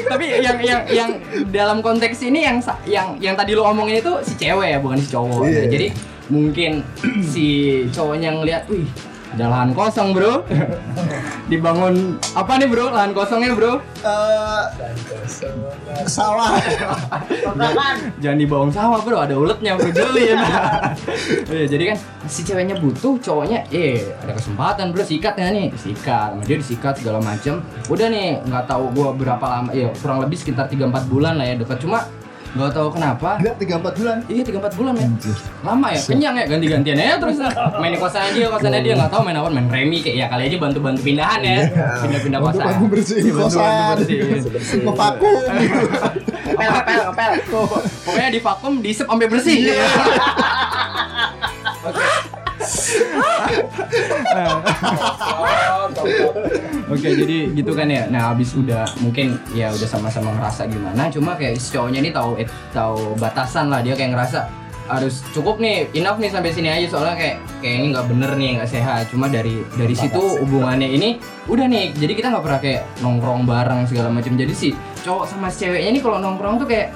tapi 0.07 0.39
yang 0.39 0.59
yang 0.63 0.81
yang 0.87 1.11
dalam 1.51 1.83
konteks 1.83 2.23
ini 2.23 2.47
yang 2.47 2.63
yang 2.87 3.09
yang 3.19 3.35
tadi 3.35 3.59
lo 3.59 3.67
omongin 3.67 3.99
itu 3.99 4.13
si 4.23 4.39
cewek 4.39 4.71
ya 4.71 4.79
bukan 4.79 5.03
si 5.03 5.11
cowok. 5.11 5.51
Nah, 5.51 5.67
jadi 5.67 5.91
mungkin 6.31 6.87
si 7.35 7.47
cowoknya 7.91 8.39
ngeliat 8.39 8.71
wih 8.71 8.87
ada 9.37 9.53
lahan 9.53 9.77
kosong 9.77 10.17
bro. 10.17 10.49
Dibangun 11.53 12.17
apa 12.33 12.57
nih 12.57 12.73
bro? 12.73 12.89
Lahan 12.89 13.13
kosongnya 13.13 13.53
bro? 13.53 13.85
Eh, 14.01 14.63
sawah. 16.09 16.57
jangan 18.17 18.39
dibangun 18.41 18.73
sawah 18.73 18.97
bro. 19.05 19.21
Ada 19.21 19.37
uletnya 19.37 19.77
bro 19.77 19.93
gelin 19.93 20.41
Iya, 21.53 21.69
jadi 21.69 21.85
kan 21.93 21.97
si 22.25 22.49
ceweknya 22.49 22.81
butuh 22.81 23.21
cowoknya. 23.21 23.69
Eh 23.69 24.09
ada 24.25 24.33
kesempatan 24.41 24.97
bro. 24.97 25.05
Sikat 25.05 25.37
ya 25.37 25.53
nih. 25.53 25.69
Sikat. 25.77 26.41
Dia 26.49 26.57
disikat 26.57 26.97
segala 26.97 27.21
macem. 27.21 27.61
Udah 27.93 28.09
nih 28.09 28.41
nggak 28.41 28.65
tahu 28.65 28.89
gua 28.97 29.13
berapa 29.13 29.45
lama. 29.45 29.69
Ya 29.77 29.93
kurang 30.01 30.25
lebih 30.25 30.41
sekitar 30.41 30.73
3-4 30.73 31.13
bulan 31.13 31.37
lah 31.37 31.45
ya 31.45 31.61
dekat. 31.61 31.85
Cuma 31.85 32.09
nggak 32.57 32.73
tahu 32.73 32.89
kenapa 32.91 33.31
Gila 33.37 33.53
tiga 33.57 33.75
empat 33.77 33.95
bulan. 33.95 34.17
Iya 34.27 34.43
tiga 34.43 34.59
empat 34.59 34.75
bulan 34.75 34.95
ya. 34.97 35.09
Lama 35.61 35.89
ya, 35.93 36.01
kenyang 36.03 36.35
ya 36.35 36.45
ganti-gantian 36.47 36.97
ya 36.97 37.15
terus 37.17 37.37
main 37.81 37.93
di 37.93 38.01
kosannya 38.01 38.31
dia, 38.33 38.47
kosannya 38.49 38.81
dia 38.81 38.95
nggak 38.97 39.11
tahu 39.13 39.23
main 39.23 39.37
apa, 39.37 39.49
main 39.49 39.67
remi 39.69 39.99
kayak 40.01 40.17
ya 40.17 40.27
kali 40.27 40.43
aja 40.49 40.57
bantu-bantu 40.57 41.01
pindahan 41.01 41.41
ya, 41.41 41.57
pindah-pindah 42.01 42.41
kosan. 42.41 42.65
Bantu-bantu 42.65 42.87
bersihin 42.91 43.23
Iya, 43.23 43.33
bantu-bantu 43.37 43.61
kosan. 43.61 43.97
bersihin. 44.01 44.83
Ngevakum. 44.83 45.41
Ngepel, 46.47 46.71
ngepel, 46.73 47.01
ngepel. 47.13 47.33
Pokoknya 48.03 48.29
di 48.31 48.41
vakum, 48.41 48.73
diisep 48.81 49.07
sampai 49.07 49.29
bersih. 49.29 49.59
Oke, 51.87 52.03
jadi 57.27 57.39
gitu 57.55 57.73
kan 57.75 57.89
ya. 57.91 58.07
Nah, 58.11 58.35
habis 58.35 58.55
udah 58.55 58.87
mungkin 59.03 59.39
ya 59.53 59.73
udah 59.75 59.89
sama-sama 59.89 60.31
ngerasa 60.37 60.71
gimana, 60.71 61.11
cuma 61.11 61.35
kayak 61.35 61.59
si 61.59 61.75
cowoknya 61.75 62.01
ini 62.03 62.11
tahu 62.15 62.39
eh, 62.39 62.49
tahu 62.71 63.19
batasan 63.19 63.73
lah 63.73 63.83
dia 63.83 63.99
kayak 63.99 64.15
ngerasa 64.15 64.47
harus 64.87 65.27
cukup 65.35 65.59
nih, 65.59 65.91
enough 65.99 66.23
nih 66.23 66.31
sampai 66.31 66.55
sini 66.55 66.71
aja 66.71 66.87
soalnya 66.87 67.19
kayak 67.19 67.37
kayak 67.59 67.75
ini 67.83 67.87
nggak 67.91 68.07
bener 68.07 68.31
nih, 68.39 68.51
nggak 68.63 68.71
sehat. 68.71 69.11
Cuma 69.11 69.27
dari 69.27 69.67
dari 69.75 69.95
situ 69.99 70.23
hubungannya 70.47 70.87
ini 70.87 71.19
udah 71.51 71.67
nih. 71.67 71.91
Jadi 71.99 72.13
kita 72.15 72.31
nggak 72.31 72.45
pernah 72.47 72.61
kayak 72.63 72.83
nongkrong 73.03 73.43
bareng 73.51 73.83
segala 73.91 74.15
macam. 74.15 74.39
Jadi 74.39 74.55
si 74.55 74.69
cowok 75.03 75.27
sama 75.27 75.51
si 75.51 75.67
ceweknya 75.67 75.91
ini 75.91 75.99
kalau 75.99 76.23
nongkrong 76.23 76.63
tuh 76.63 76.71
kayak 76.71 76.95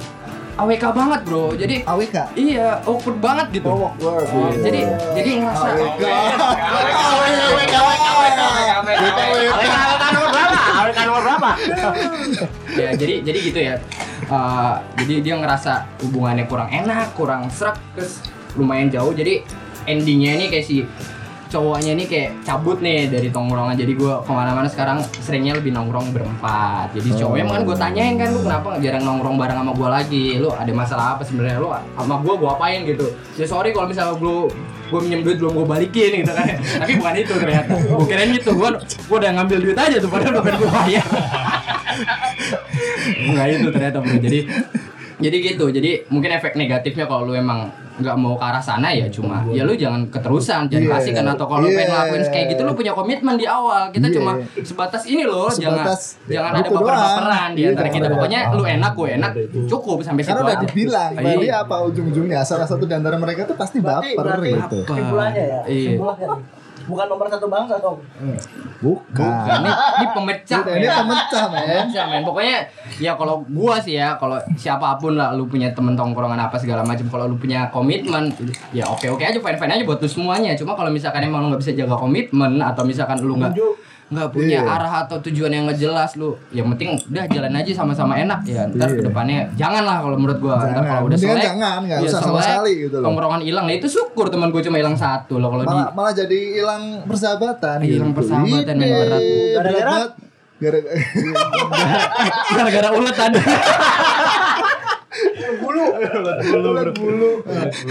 AWK 0.60 0.84
banget, 0.92 1.20
Bro. 1.24 1.56
Jadi 1.56 1.74
AWK. 1.88 2.16
iya, 2.36 2.84
awkward 2.84 3.18
banget 3.18 3.46
gitu. 3.56 3.68
Oh, 3.72 3.88
awkward. 3.88 4.28
Iya, 4.28 4.56
jadi 4.60 4.80
jadi 5.16 5.30
ngerasa 5.40 5.66
AWK. 5.72 6.02
Awekan 9.80 10.10
nomor 10.12 10.30
berapa? 10.30 10.58
Awekan 10.80 11.04
nomor 11.08 11.22
berapa? 11.24 11.50
ya 12.70 12.94
jadi 12.94 13.14
jadi 13.26 13.38
gitu 13.42 13.60
ya 13.60 13.76
Eh, 14.30 14.74
jadi 15.02 15.14
dia 15.26 15.34
ngerasa 15.42 15.90
hubungannya 16.06 16.46
kurang 16.46 16.70
enak 16.70 17.18
kurang 17.18 17.50
serak 17.50 17.82
terus 17.98 18.22
lumayan 18.54 18.86
jauh 18.86 19.10
jadi 19.10 19.42
endingnya 19.90 20.38
ini 20.38 20.46
kayak 20.46 20.66
si 20.70 20.86
cowoknya 21.50 21.92
ini 21.98 22.04
kayak 22.06 22.46
cabut 22.46 22.78
nih 22.78 23.10
dari 23.10 23.28
tongkrongan. 23.28 23.74
Jadi 23.74 23.92
gua 23.98 24.22
ke 24.22 24.30
mana-mana 24.30 24.70
sekarang 24.70 25.02
seringnya 25.20 25.58
lebih 25.58 25.74
nongkrong 25.74 26.14
berempat. 26.14 26.94
Jadi 26.94 27.18
cowoknya 27.18 27.44
kan 27.50 27.62
gue 27.66 27.76
tanyain 27.76 28.14
kan 28.14 28.28
lu 28.30 28.40
kenapa 28.46 28.78
jarang 28.78 29.02
nongkrong 29.02 29.36
bareng 29.36 29.58
sama 29.58 29.72
gua 29.74 29.88
lagi? 30.00 30.38
Lu 30.38 30.54
ada 30.54 30.70
masalah 30.70 31.18
apa 31.18 31.22
sebenarnya? 31.26 31.58
Lu 31.58 31.68
sama 31.74 32.22
gua 32.22 32.34
gua 32.38 32.50
apain 32.54 32.86
gitu? 32.86 33.10
Ya 33.34 33.44
sorry 33.44 33.74
kalau 33.74 33.90
misalnya 33.90 34.14
lu 34.16 34.46
gue 34.90 35.00
minjem 35.06 35.22
duit 35.22 35.38
belum 35.38 35.54
gue 35.54 35.66
balikin 35.66 36.10
gitu 36.26 36.32
kan. 36.34 36.46
Tapi 36.82 36.92
bukan 36.98 37.14
itu 37.14 37.32
ternyata. 37.34 37.72
Gue 37.78 38.06
kirain 38.10 38.30
gitu. 38.34 38.50
Gue 38.58 38.70
gue 38.82 39.16
udah 39.16 39.30
ngambil 39.38 39.58
duit 39.62 39.78
aja 39.78 39.96
tuh 40.02 40.10
padahal 40.10 40.42
udah 40.42 40.54
gue 40.58 40.70
bayar 40.70 41.06
Enggak 43.30 43.46
itu 43.54 43.68
ternyata 43.70 43.98
bro. 44.02 44.18
Jadi 44.18 44.40
jadi 45.20 45.36
gitu. 45.38 45.64
Jadi 45.70 45.90
mungkin 46.10 46.30
efek 46.34 46.58
negatifnya 46.58 47.06
kalau 47.06 47.30
lu 47.30 47.38
emang 47.38 47.70
nggak 48.00 48.16
mau 48.16 48.34
ke 48.34 48.44
arah 48.44 48.58
sana 48.58 48.88
ya 48.90 49.06
cuma 49.06 49.44
ya 49.48 49.62
lu 49.62 49.72
jangan 49.72 50.08
keterusan 50.08 50.66
jangan 50.66 50.82
Iya. 50.82 50.92
kasihkan 50.96 51.26
atau 51.28 51.44
kalau 51.44 51.62
lu 51.62 51.68
pengen 51.70 51.84
Iya. 51.84 51.92
ngelakuin 51.92 52.22
kayak 52.26 52.46
gitu 52.50 52.62
lu 52.62 52.72
punya 52.72 52.92
komitmen 52.92 53.34
di 53.34 53.44
awal 53.44 53.88
kita 53.88 54.08
Iya. 54.08 54.14
cuma 54.16 54.32
sebatas 54.60 55.02
ini 55.04 55.22
loh 55.22 55.46
Sebatas 55.46 56.16
jangan 56.24 56.30
jangan 56.30 56.50
ada 56.50 56.60
itu 56.60 56.70
baper-baperan 56.72 57.48
di 57.52 57.62
antara 57.62 57.86
Iya, 57.86 57.94
kita 57.94 58.06
iya. 58.06 58.14
pokoknya 58.14 58.40
lu 58.50 58.62
enak 58.64 58.92
gue 58.92 59.08
enak 59.12 59.30
cukup 59.66 59.98
sampai 60.00 60.22
situ 60.22 60.32
Karena 60.32 60.46
udah 60.46 60.56
dibilang, 60.62 61.10
Iya. 61.12 61.26
tadi 61.30 61.46
apa 61.50 61.76
ujung-ujungnya 61.84 62.40
salah 62.40 62.64
satu 62.64 62.84
di 62.84 62.94
antara 62.94 63.16
mereka 63.16 63.44
tuh 63.44 63.54
pasti 63.54 63.78
baper 63.78 64.16
berarti 64.16 64.50
gitu. 64.50 64.78
kesimpulannya 64.82 65.44
ya. 65.44 65.60
Iya. 65.64 65.90
Kesimpulannya 65.94 66.26
nih. 66.26 66.59
Bukan 66.90 67.06
nomor 67.06 67.26
satu 67.30 67.46
bangsa 67.46 67.78
dong. 67.78 68.02
Bukan. 68.82 69.14
Bukan, 69.14 69.58
ini, 69.62 69.70
ini 69.70 70.06
pemecah 70.10 70.60
ini 70.66 70.86
men. 70.88 70.98
pemecah, 71.06 71.44
men. 71.46 71.62
Pemecah, 71.62 72.04
men. 72.10 72.22
Pokoknya 72.26 72.56
ya 72.98 73.12
kalau 73.14 73.46
gua 73.46 73.78
sih 73.78 73.94
ya, 73.94 74.18
kalau 74.18 74.36
siapa 74.58 74.98
pun 74.98 75.14
lah 75.14 75.30
lu 75.38 75.46
punya 75.46 75.70
temen 75.70 75.94
tongkrongan 75.94 76.50
apa 76.50 76.58
segala 76.58 76.82
macam, 76.82 77.06
kalau 77.06 77.30
lu 77.30 77.38
punya 77.38 77.70
komitmen, 77.70 78.34
ya 78.74 78.82
oke 78.90 79.06
oke 79.06 79.22
aja 79.22 79.38
fine 79.38 79.58
fine 79.60 79.72
aja 79.78 79.84
buat 79.86 80.02
lu 80.02 80.08
semuanya. 80.10 80.58
Cuma 80.58 80.74
kalau 80.74 80.90
misalkan 80.90 81.22
emang 81.22 81.46
lu 81.46 81.54
nggak 81.54 81.62
bisa 81.62 81.72
jaga 81.78 81.94
komitmen 81.94 82.58
atau 82.58 82.82
misalkan 82.82 83.22
lu 83.22 83.38
nggak 83.38 83.54
nggak 84.10 84.28
punya 84.28 84.58
Iya. 84.58 84.66
arah 84.66 84.94
atau 85.06 85.22
tujuan 85.22 85.48
yang 85.48 85.70
nggak 85.70 85.78
jelas 85.78 86.18
lu, 86.18 86.34
yang 86.50 86.66
penting 86.74 86.98
udah 86.98 87.30
jalan 87.30 87.54
aja 87.54 87.70
sama-sama 87.72 88.18
enak 88.18 88.42
ya. 88.42 88.66
Ntar 88.66 88.90
Iya. 88.90 88.96
ke 88.98 89.02
depannya 89.06 89.38
jangan 89.54 89.82
lah 89.82 90.02
kalau 90.02 90.18
menurut 90.18 90.38
gua. 90.38 90.58
Ntar 90.58 90.66
Jangan. 90.68 90.84
kalau 90.84 91.06
udah 91.06 91.14
selek, 91.16 91.44
jangan, 91.46 91.78
nggak 91.86 91.98
ya 91.98 92.08
usah 92.10 92.20
sama 92.20 92.40
sekali 92.42 92.72
gitu 92.80 92.96
loh. 92.98 93.06
Tongkrongan 93.06 93.40
hilang, 93.40 93.64
nah 93.64 93.74
itu 93.74 93.86
syukur 93.86 94.26
teman 94.26 94.50
gua 94.50 94.58
cuma 94.60 94.76
hilang 94.76 94.94
satu 94.94 95.38
loh 95.38 95.48
kalau 95.48 95.62
di 95.62 95.70
Malah, 95.70 95.88
malah 95.94 96.12
jadi 96.12 96.38
hilang 96.58 96.82
persahabatan. 97.06 97.76
Hilang 97.80 98.10
gitu. 98.10 98.18
persahabatan, 98.18 98.74
Ide, 98.74 98.90
berat. 98.90 99.22
berat 99.22 100.10
Gara-gara? 100.60 100.90
Gara-gara 102.52 102.88
ulet 102.92 103.14
tadi. 103.14 103.40
Bulu. 105.60 105.84
ulat 106.70 106.90
bulu. 106.94 107.30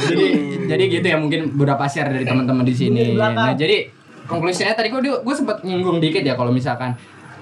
jadi 0.05 0.25
jadi 0.65 0.83
gitu 0.89 1.05
ya 1.05 1.17
mungkin 1.17 1.51
beberapa 1.51 1.83
share 1.85 2.09
dari 2.09 2.23
teman-teman 2.23 2.61
di 2.61 2.71
sini. 2.71 3.15
Nah, 3.15 3.53
jadi 3.53 3.89
konklusinya 4.29 4.77
tadi 4.77 4.93
gue 4.93 5.01
gue 5.01 5.35
sempat 5.35 5.65
nyinggung 5.65 5.97
dikit 5.97 6.21
ya 6.21 6.37
kalau 6.37 6.53
misalkan 6.53 6.93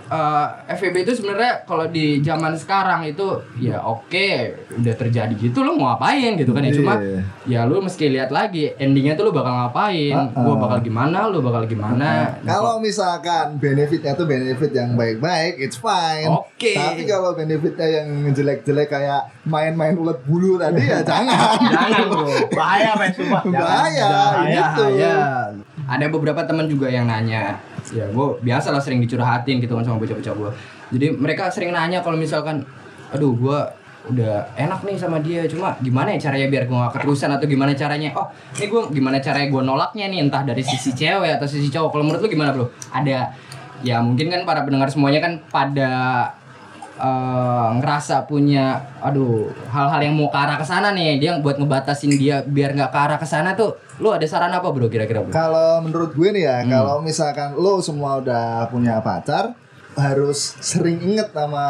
eh, 0.08 0.46
FVB 0.70 0.96
itu 1.02 1.14
sebenarnya 1.14 1.64
kalau 1.64 1.86
di 1.86 2.20
zaman 2.20 2.54
sekarang 2.54 3.06
itu 3.06 3.28
ya 3.58 3.80
oke 3.80 4.30
udah 4.74 4.96
terjadi 4.96 5.34
gitu 5.34 5.62
lo 5.62 5.74
mau 5.74 5.94
ngapain 5.94 6.36
gitu 6.36 6.52
kan 6.52 6.62
ya 6.62 6.74
cuma 6.74 6.94
Iya. 6.98 7.22
ya 7.46 7.60
lu 7.64 7.80
mesti 7.80 8.08
lihat 8.08 8.30
lagi 8.30 8.74
endingnya 8.74 9.14
tuh 9.14 9.28
lu 9.28 9.32
bakal 9.32 9.54
ngapain 9.54 10.12
Uh-uh. 10.14 10.40
gua 10.40 10.56
bakal 10.58 10.80
gimana 10.80 11.28
lu 11.28 11.40
bakal 11.40 11.64
gimana 11.64 12.10
Nah, 12.40 12.58
Kalau 12.58 12.78
misalkan 12.78 13.58
benefitnya 13.58 14.12
tuh 14.12 14.26
benefit 14.26 14.72
yang 14.72 14.94
baik-baik, 14.94 15.58
it's 15.58 15.76
fine. 15.76 16.26
Oke. 16.26 16.74
Tapi 16.74 17.04
kalau 17.04 17.34
benefitnya 17.34 17.88
yang 18.02 18.08
jelek-jelek 18.30 18.88
kayak 18.88 19.28
main-main 19.44 19.94
ulat 19.94 20.18
bulu 20.24 20.56
tadi 20.56 20.82
ya 20.82 21.04
jangan. 21.08 21.58
jangan 21.64 22.02
bro 22.06 22.28
Bahaya 22.50 22.92
men 22.96 23.12
sumpah. 23.12 23.42
Bahaya, 23.44 24.10
gitu. 24.48 24.86
Ada 25.84 26.06
beberapa 26.08 26.42
teman 26.44 26.66
juga 26.66 26.88
yang 26.88 27.06
nanya, 27.06 27.56
ya 27.94 28.06
gue 28.12 28.28
biasa 28.44 28.74
lah 28.76 28.82
sering 28.84 29.00
dicurhatin 29.00 29.64
gitu 29.64 29.76
kan 29.76 29.84
sama 29.88 29.98
bocah-bocah 30.02 30.34
gue. 30.36 30.50
Jadi 30.98 31.08
mereka 31.16 31.52
sering 31.52 31.72
nanya 31.72 32.04
kalau 32.04 32.16
misalkan, 32.20 32.64
aduh 33.12 33.36
gue 33.36 33.60
udah 34.08 34.56
enak 34.56 34.88
nih 34.88 34.96
sama 34.96 35.20
dia, 35.20 35.44
cuma 35.52 35.76
gimana 35.84 36.16
ya 36.16 36.32
caranya 36.32 36.48
biar 36.48 36.64
gue 36.64 36.78
gak 36.80 36.94
keterusan 36.96 37.28
atau 37.28 37.44
gimana 37.44 37.76
caranya? 37.76 38.16
Oh, 38.16 38.32
ini 38.56 38.66
gue 38.72 38.82
gimana 38.96 39.20
caranya 39.20 39.48
gue 39.52 39.62
nolaknya 39.68 40.06
nih 40.08 40.20
entah 40.24 40.48
dari 40.48 40.64
sisi 40.64 40.96
cewek 40.96 41.36
atau 41.36 41.48
sisi 41.48 41.68
cowok. 41.68 41.92
Kalau 41.92 42.04
menurut 42.08 42.24
lu 42.24 42.30
gimana 42.32 42.56
bro? 42.56 42.72
Ada, 42.96 43.36
ya 43.84 44.00
mungkin 44.00 44.32
kan 44.32 44.48
para 44.48 44.64
pendengar 44.64 44.88
semuanya 44.88 45.20
kan 45.20 45.44
pada 45.52 45.90
eh, 46.98 47.68
ngerasa 47.78 48.26
punya 48.26 48.66
aduh 49.00 49.48
hal-hal 49.70 50.02
yang 50.02 50.14
mau 50.14 50.28
ke 50.28 50.36
arah 50.36 50.58
ke 50.58 50.66
sana 50.66 50.92
nih 50.92 51.18
dia 51.18 51.32
buat 51.38 51.56
ngebatasin 51.56 52.14
dia 52.14 52.42
biar 52.42 52.74
nggak 52.74 52.90
ke 52.90 53.00
arah 53.00 53.18
ke 53.18 53.26
sana 53.26 53.54
tuh 53.54 53.74
lu 53.98 54.10
ada 54.10 54.26
saran 54.26 54.50
apa 54.50 54.68
bro 54.68 54.86
kira-kira 54.86 55.22
bro 55.22 55.30
Kalau 55.30 55.80
menurut 55.80 56.14
gue 56.14 56.30
nih 56.30 56.44
Hmm. 56.44 56.70
ya, 56.70 56.78
kalau 56.78 57.02
misalkan 57.02 57.50
lo 57.54 57.78
semua 57.80 58.18
udah 58.18 58.66
punya 58.68 59.02
pacar, 59.02 59.58
harus 59.94 60.38
sering 60.62 61.02
inget 61.02 61.34
sama 61.34 61.66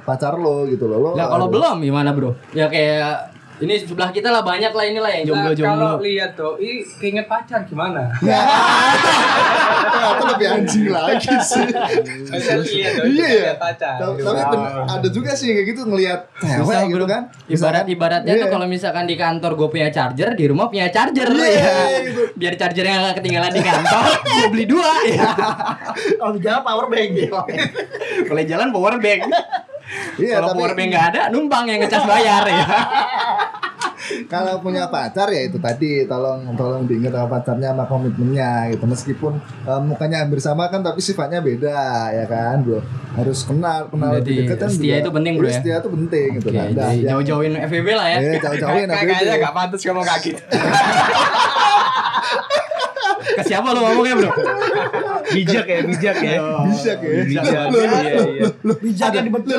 pacar 0.00 0.36
lo 0.36 0.68
gitu 0.68 0.84
loh. 0.84 1.00
Lo 1.00 1.10
Lah 1.16 1.24
kalau 1.26 1.48
belum 1.48 1.80
gimana 1.80 2.12
bro 2.12 2.36
ya 2.52 2.68
kayak 2.68 3.31
ini 3.62 3.74
sebelah 3.78 4.10
kita 4.10 4.28
lah 4.28 4.42
banyak 4.42 4.70
lah 4.70 4.84
inilah 4.84 5.06
yang 5.08 5.24
Nah, 5.24 5.46
kalau 5.46 5.54
jomblo-jomblo 5.54 6.02
lihat 6.02 6.30
doi 6.34 6.70
keinget 6.98 7.26
pacar 7.26 7.62
gimana? 7.62 8.10
Itu 10.12 10.24
lebih 10.26 10.46
anjing 10.50 10.86
lagi 10.90 11.30
sih. 11.38 11.64
Iya 11.70 12.90
ya. 12.90 12.90
keinget 13.06 13.58
pacar. 13.58 13.96
Tapi, 14.02 14.56
ada 14.82 15.08
juga 15.08 15.30
sih 15.32 15.52
kayak 15.52 15.66
gitu 15.68 15.80
ngelihat 15.86 16.20
cewek 16.36 16.90
gitu 16.90 17.06
kan. 17.06 17.22
Ibarat 17.46 17.86
ibaratnya 17.86 18.32
tuh 18.34 18.40
Iya. 18.42 18.50
kalau 18.50 18.66
misalkan 18.66 19.04
di 19.06 19.14
kantor 19.14 19.52
gue 19.54 19.68
punya 19.70 19.88
charger, 19.88 20.34
di 20.34 20.44
rumah 20.44 20.66
punya 20.66 20.90
charger 20.90 21.28
Iya, 21.28 21.46
ya. 21.46 21.62
Biar 22.40 22.54
chargernya 22.56 22.96
nggak 23.00 23.16
ketinggalan 23.20 23.52
di 23.52 23.62
kantor, 23.62 24.04
gue 24.26 24.48
beli 24.50 24.66
dua 24.66 24.90
ya. 25.06 25.28
Kalau 26.18 26.34
jalan 26.36 26.62
power 26.62 26.86
bank. 26.88 27.10
Kalau 28.26 28.42
jalan 28.42 28.68
power 28.70 28.94
bank. 28.98 29.20
Iya, 30.16 30.40
Kalau 30.40 30.56
power 30.56 30.72
bank 30.72 30.88
nggak 30.88 31.06
ada, 31.12 31.22
numpang 31.28 31.68
yang 31.68 31.78
ngecas 31.78 32.02
bayar 32.02 32.42
ya. 32.48 32.64
Kalau 34.26 34.58
punya 34.58 34.86
pacar 34.86 35.26
ya 35.26 35.42
itu 35.42 35.56
tadi 35.56 36.04
tolong 36.04 36.52
tolong 36.52 36.82
diingat 36.84 37.10
sama 37.10 37.26
pacarnya 37.30 37.68
sama 37.70 37.84
komitmennya 37.84 38.70
gitu 38.70 38.84
meskipun 38.84 39.32
eh, 39.62 39.80
mukanya 39.80 40.22
hampir 40.22 40.38
sama 40.38 40.66
kan 40.66 40.80
tapi 40.80 40.98
sifatnya 40.98 41.38
beda 41.38 42.10
ya 42.10 42.24
kan 42.24 42.60
bro 42.60 42.78
harus 43.12 43.38
kenal 43.42 43.86
kenal 43.86 44.08
Berarti 44.10 44.26
lebih 44.26 44.34
dekat 44.46 44.58
kan 44.58 44.68
setia 44.68 44.88
juga- 44.88 44.98
itu 44.98 45.10
penting, 45.12 45.32
bro, 45.34 45.42
Iya, 45.42 45.46
ya? 45.46 45.54
setia 45.58 45.74
itu 45.76 45.88
penting 45.90 46.26
gitu 46.32 46.46
Oke, 46.48 46.56
nah, 46.56 46.64
jadi 46.64 46.96
ya. 46.96 47.06
jauh-jauhin 47.12 47.52
FVB 47.62 47.86
lah 47.92 48.06
ya. 48.08 48.18
Eh, 48.18 48.38
jauh-jauhin 48.38 48.86
Kayaknya 48.88 49.34
gak 49.38 49.52
pantas 49.52 49.80
ngomong 49.82 50.02
kayak 50.02 50.20
gitu. 50.24 50.40
Ke 53.22 53.42
siapa 53.46 53.70
lu 53.70 53.80
ngomongnya 53.80 54.14
bro? 54.18 54.30
Bijak 55.32 55.66
ya, 55.66 55.80
bijak 55.86 56.16
ya. 56.18 56.36
Bisa 56.66 56.92
ya. 56.98 57.22
Bijak. 57.24 57.64
Loh, 57.72 57.80
Iya, 57.82 58.20
iya. 58.26 58.48
Bijak 58.60 59.06
ada, 59.14 59.20
dibetul. 59.22 59.58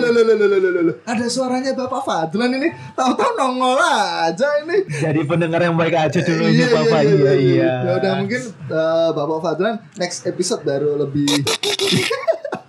ada 1.04 1.26
suaranya 1.28 1.72
Bapak 1.74 2.02
Fadlan 2.04 2.52
ini 2.54 2.70
tahu-tahu 2.94 3.32
nongol 3.36 3.80
aja 3.80 4.48
ini 4.62 4.84
Jadi 4.86 5.20
pendengar 5.26 5.62
yang 5.64 5.76
baik 5.76 5.96
aja 5.96 6.20
dulu 6.20 6.44
iya, 6.46 6.66
nih 6.66 6.68
Bapak. 6.70 7.00
Iya, 7.04 7.34
iya. 7.40 7.72
Ya 7.84 7.92
udah 8.00 8.12
mungkin 8.22 8.42
eh, 8.70 9.10
Bapak 9.12 9.40
Fadlan 9.42 9.76
next 9.98 10.28
episode 10.28 10.62
baru 10.62 11.00
lebih 11.00 11.44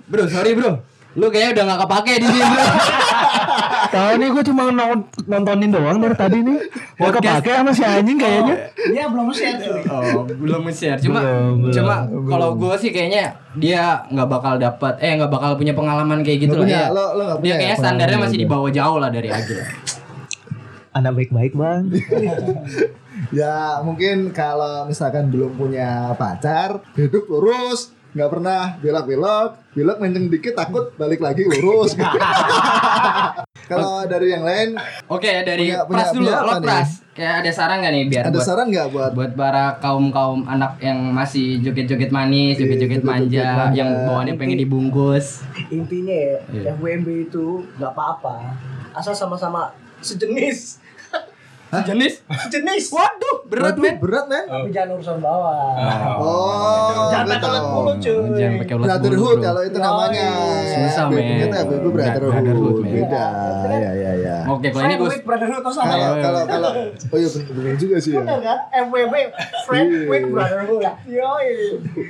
Bro, 0.05 0.29
sorry 0.31 0.55
bro. 0.55 0.79
Lu 1.15 1.31
kayaknya 1.31 1.63
udah 1.63 1.65
gak 1.75 1.81
kepake 1.87 2.13
di 2.23 2.27
sini 2.27 2.43
bro. 2.45 2.65
Tahu 3.87 4.13
nih 4.17 4.29
gue 4.29 4.43
cuma 4.45 4.63
nont- 4.69 5.07
nontonin 5.25 5.71
doang 5.71 5.99
dari 5.99 6.15
tadi 6.15 6.39
nih. 6.41 6.59
Mau 6.97 7.11
kepake 7.11 7.51
sama 7.53 7.71
si 7.71 7.83
anjing 7.83 8.17
kayaknya. 8.17 8.57
Dia 8.87 9.05
belum 9.07 9.31
share 9.31 9.57
cuy. 9.57 9.83
Oh, 9.87 10.23
belum 10.27 10.63
share. 10.69 10.99
Cuma 10.99 11.21
Belum, 11.21 11.55
belum, 11.63 11.73
cuma 11.73 11.95
kalau 12.27 12.49
gue 12.55 12.75
sih 12.77 12.91
kayaknya 12.91 13.25
dia 13.55 14.03
nggak 14.09 14.29
bakal 14.29 14.55
dapat 14.57 14.99
eh 14.99 15.15
nggak 15.15 15.31
bakal 15.31 15.55
punya 15.55 15.73
pengalaman 15.73 16.21
kayak 16.21 16.39
gitu 16.43 16.59
punya, 16.59 16.87
ya. 16.87 16.91
lo- 16.91 17.15
lo 17.15 17.27
dia 17.39 17.55
ya 17.55 17.57
kayaknya 17.57 17.77
standarnya 17.77 18.07
pengalaman 18.13 18.27
masih 18.27 18.39
di 18.39 18.47
bawah 18.47 18.71
jauh 18.71 18.99
lah 18.99 19.09
dari 19.09 19.29
Agil. 19.29 19.61
Anak 20.93 21.13
baik-baik 21.15 21.53
bang. 21.55 21.83
Ya 23.31 23.79
mungkin 23.81 24.35
kalau 24.35 24.85
misalkan 24.85 25.31
belum 25.31 25.55
punya 25.55 26.13
pacar 26.15 26.83
Hidup 26.93 27.31
lurus 27.31 27.95
nggak 28.15 28.31
pernah 28.31 28.79
belok-belok 28.79 29.51
Belok 29.75 29.99
menceng 29.99 30.27
dikit 30.29 30.55
takut 30.55 30.95
balik 30.95 31.19
lagi 31.19 31.43
lurus 31.43 31.99
Kalau 33.65 34.05
dari 34.05 34.29
yang 34.29 34.45
lain 34.45 34.77
Oke 35.09 35.27
ya 35.27 35.43
dari 35.43 35.67
Punya- 35.67 35.83
punya- 35.83 35.97
Pras 35.97 36.09
dulu, 36.13 36.27
punya 36.27 36.39
lo 36.39 36.53
nih? 36.55 36.63
Pras. 36.63 36.91
Kayak 37.11 37.35
ada 37.41 37.51
saran 37.51 37.77
gak 37.79 37.93
nih 37.93 38.05
biar 38.07 38.23
Ada 38.25 38.31
buat 38.33 38.45
saran 38.45 38.67
nggak 38.69 38.89
buat 38.91 39.11
buat 39.13 39.33
para 39.33 39.65
kaum 39.79 40.11
kaum 40.11 40.41
anak 40.45 40.79
yang 40.79 40.99
masih 41.09 41.59
joget-joget 41.59 42.11
manis, 42.11 42.55
Iya, 42.55 42.61
joget-joget 42.61 43.03
manja, 43.03 43.47
manja. 43.57 43.71
yang 43.73 43.91
bawaannya 44.05 44.35
pengen 44.35 44.59
dibungkus. 44.59 45.47
Intinya 45.69 46.11
ya, 46.13 46.37
Iya. 46.51 46.75
FWB 46.75 47.07
itu 47.25 47.47
nggak 47.73 47.89
apa-apa. 47.89 48.59
Asal 48.91 49.11
sama-sama 49.11 49.71
sejenis. 50.01 50.83
Jenis? 51.83 52.15
Sejenis. 52.45 52.85
Waduh, 52.89 53.37
berat 53.45 53.75
men. 53.75 53.95
Berat 53.97 54.27
men 54.27 54.45
Tapi 54.45 54.69
jangan 54.71 54.95
urusan 54.95 55.19
bawah. 55.19 55.75
Oh 56.17 57.11
Jangan 57.11 57.25
gue 57.25 57.35
pakai 57.35 57.51
tahu. 57.51 57.67
bulu 57.73 57.93
cuy. 57.97 58.15
Jangan 58.35 58.55
pakai 58.57 58.75
bulu, 58.75 58.85
Brotherhood 58.85 59.37
bro. 59.37 59.45
kalau 59.45 59.61
itu 59.63 59.79
namanya 59.79 60.27
Susah, 60.65 61.05
men. 61.09 61.25
Kita 61.41 61.57
FBB 61.65 61.85
Brotherhood. 61.89 62.75
Beda 62.85 63.25
Ya 63.75 63.91
ya 63.91 64.13
ya 64.15 64.37
Oke, 64.47 64.69
kalau 64.69 64.85
ini 64.85 64.95
gue 64.97 65.11
brotherhood 65.21 65.61
atau 65.61 65.73
sama 65.73 65.95
ya? 65.95 66.09
Kalau 66.15 66.15
kalau 66.21 66.43
kalau 66.47 66.71
Oh 67.11 67.17
iya 67.17 67.29
bener 67.29 67.51
bener 67.51 67.75
juga 67.75 67.97
sih 67.99 68.13
ya 68.13 68.21
Bener 68.21 68.39
kan? 68.39 68.59
FWB, 68.87 69.15
friend 69.65 69.89
Iya. 69.91 70.07
with 70.07 70.25
brotherhood. 70.29 70.83
Yoi. 71.05 71.49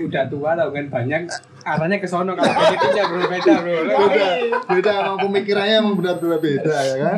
Udah 0.03 0.25
tua 0.27 0.51
tau 0.53 0.69
kan 0.69 0.85
banyak 0.89 1.23
arahnya 1.65 1.97
ke 1.99 2.07
sono 2.07 2.37
kalau 2.37 2.53
kayak 2.53 2.77
gitu 2.77 2.87
ya 2.93 3.05
bro 3.09 3.25
beda 3.25 3.55
bro. 3.65 3.77
Beda 3.89 4.27
Beda 4.69 4.91
emang 5.01 5.19
pemikirannya 5.25 5.75
emang 5.81 5.95
benar-benar 5.97 6.39
beda 6.39 6.77
ya 6.85 6.97
kan 7.01 7.15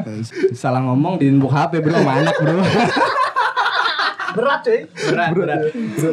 salah 0.55 0.81
ngomong 0.87 1.19
ditimpuk 1.21 1.51
HP 1.51 1.83
bro 1.83 1.99
anak 2.01 2.37
bro. 2.39 2.63
Berat 4.37 4.61
cuy. 4.69 4.85
berat, 4.85 5.31
berat. 5.33 5.61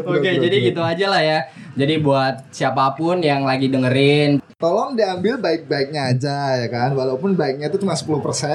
Oke, 0.07 0.29
jadi 0.39 0.55
gitu 0.63 0.79
aja 0.79 1.05
lah 1.11 1.19
ya. 1.19 1.39
Jadi 1.75 1.99
buat 1.99 2.47
siapa 2.55 2.95
pun 2.95 3.19
yang 3.19 3.43
lagi 3.43 3.67
dengerin, 3.67 4.39
Tolong 4.55 4.93
diambil 4.93 5.37
baik-baiknya 5.37 6.09
aja 6.09 6.37
ya 6.55 6.67
kan 6.67 6.91
Walaupun 6.91 7.33
baiknya 7.33 7.67
itu 7.67 7.77
cuma 7.77 7.93
10% 7.93 8.09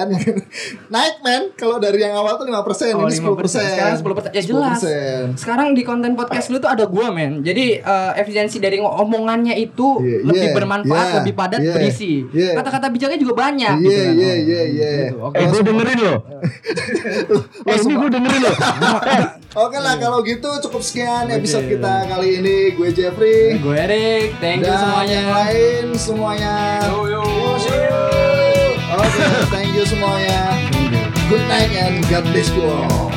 ya 0.09 0.19
kan 0.19 0.37
Naik 0.95 1.17
men 1.21 1.43
Kalau 1.53 1.77
dari 1.77 1.99
yang 1.99 2.15
awal 2.15 2.35
tuh 2.35 2.47
5% 2.47 2.57
Oh, 2.95 3.05
Ini 3.05 3.19
10% 3.19 3.37
5%. 3.37 3.61
Sekarang 3.69 3.97
10%. 3.97 4.31
Ya 4.31 4.43
jelas. 4.43 4.79
10%. 4.79 5.39
sekarang 5.39 5.69
di 5.73 5.83
konten 5.83 6.13
podcast 6.13 6.49
lu 6.49 6.59
tuh 6.59 6.69
ada 6.69 6.85
gua 6.85 7.09
men. 7.09 7.41
Jadi 7.41 7.79
eh, 7.79 8.13
efisiensi 8.17 8.57
dari 8.57 8.79
omongannya 8.79 9.55
itu 9.55 9.99
Iya, 9.99 10.19
lebih 10.23 10.43
iya, 10.45 10.55
bermanfaat, 10.55 11.07
iya, 11.07 11.17
lebih 11.19 11.35
padat, 11.35 11.61
iya, 11.61 11.73
berisi. 11.73 12.25
iya. 12.29 12.53
Kata-kata 12.55 12.87
bijaknya 12.89 13.17
juga 13.17 13.35
banyak. 13.39 13.75
Iya 13.77 13.85
gitu 13.85 14.01
kan. 14.01 14.15
iya 14.15 14.35
iya 14.37 14.63
iya 14.65 14.91
Gitu. 15.05 15.17
Oke. 15.21 15.37
Eh 15.37 15.47
gue 15.47 15.63
dengerin 15.63 15.99
loh. 15.99 16.19
eh 17.69 17.77
ini 17.79 17.95
gue 17.95 18.11
dengerin 18.11 18.43
loh. 18.43 18.57
Oke 19.59 19.77
lah 19.77 19.95
kalau 19.97 20.21
gitu 20.23 20.51
cukup 20.63 20.81
sekian 20.81 21.25
episode 21.29 21.67
kita 21.67 22.07
kali 22.07 22.39
ini 22.39 22.57
Gue 22.77 22.93
Jeffrey 22.93 23.57
Gue 23.59 23.75
Erik, 23.75 24.37
thank 24.39 24.61
you 24.61 24.69
Dan 24.69 24.77
semuanya. 24.79 25.15
yang 25.17 25.31
lain 25.33 25.85
semuanya. 25.97 26.83
Yo 26.85 27.07
yo. 27.09 27.23
Oke 28.99 29.25
thank 29.55 29.71
you 29.73 29.85
semuanya. 29.87 30.69
Good 31.29 31.45
night 31.49 31.73
and 31.77 32.05
God 32.09 32.25
bless 32.29 32.49
you 32.53 32.65
all 32.69 33.13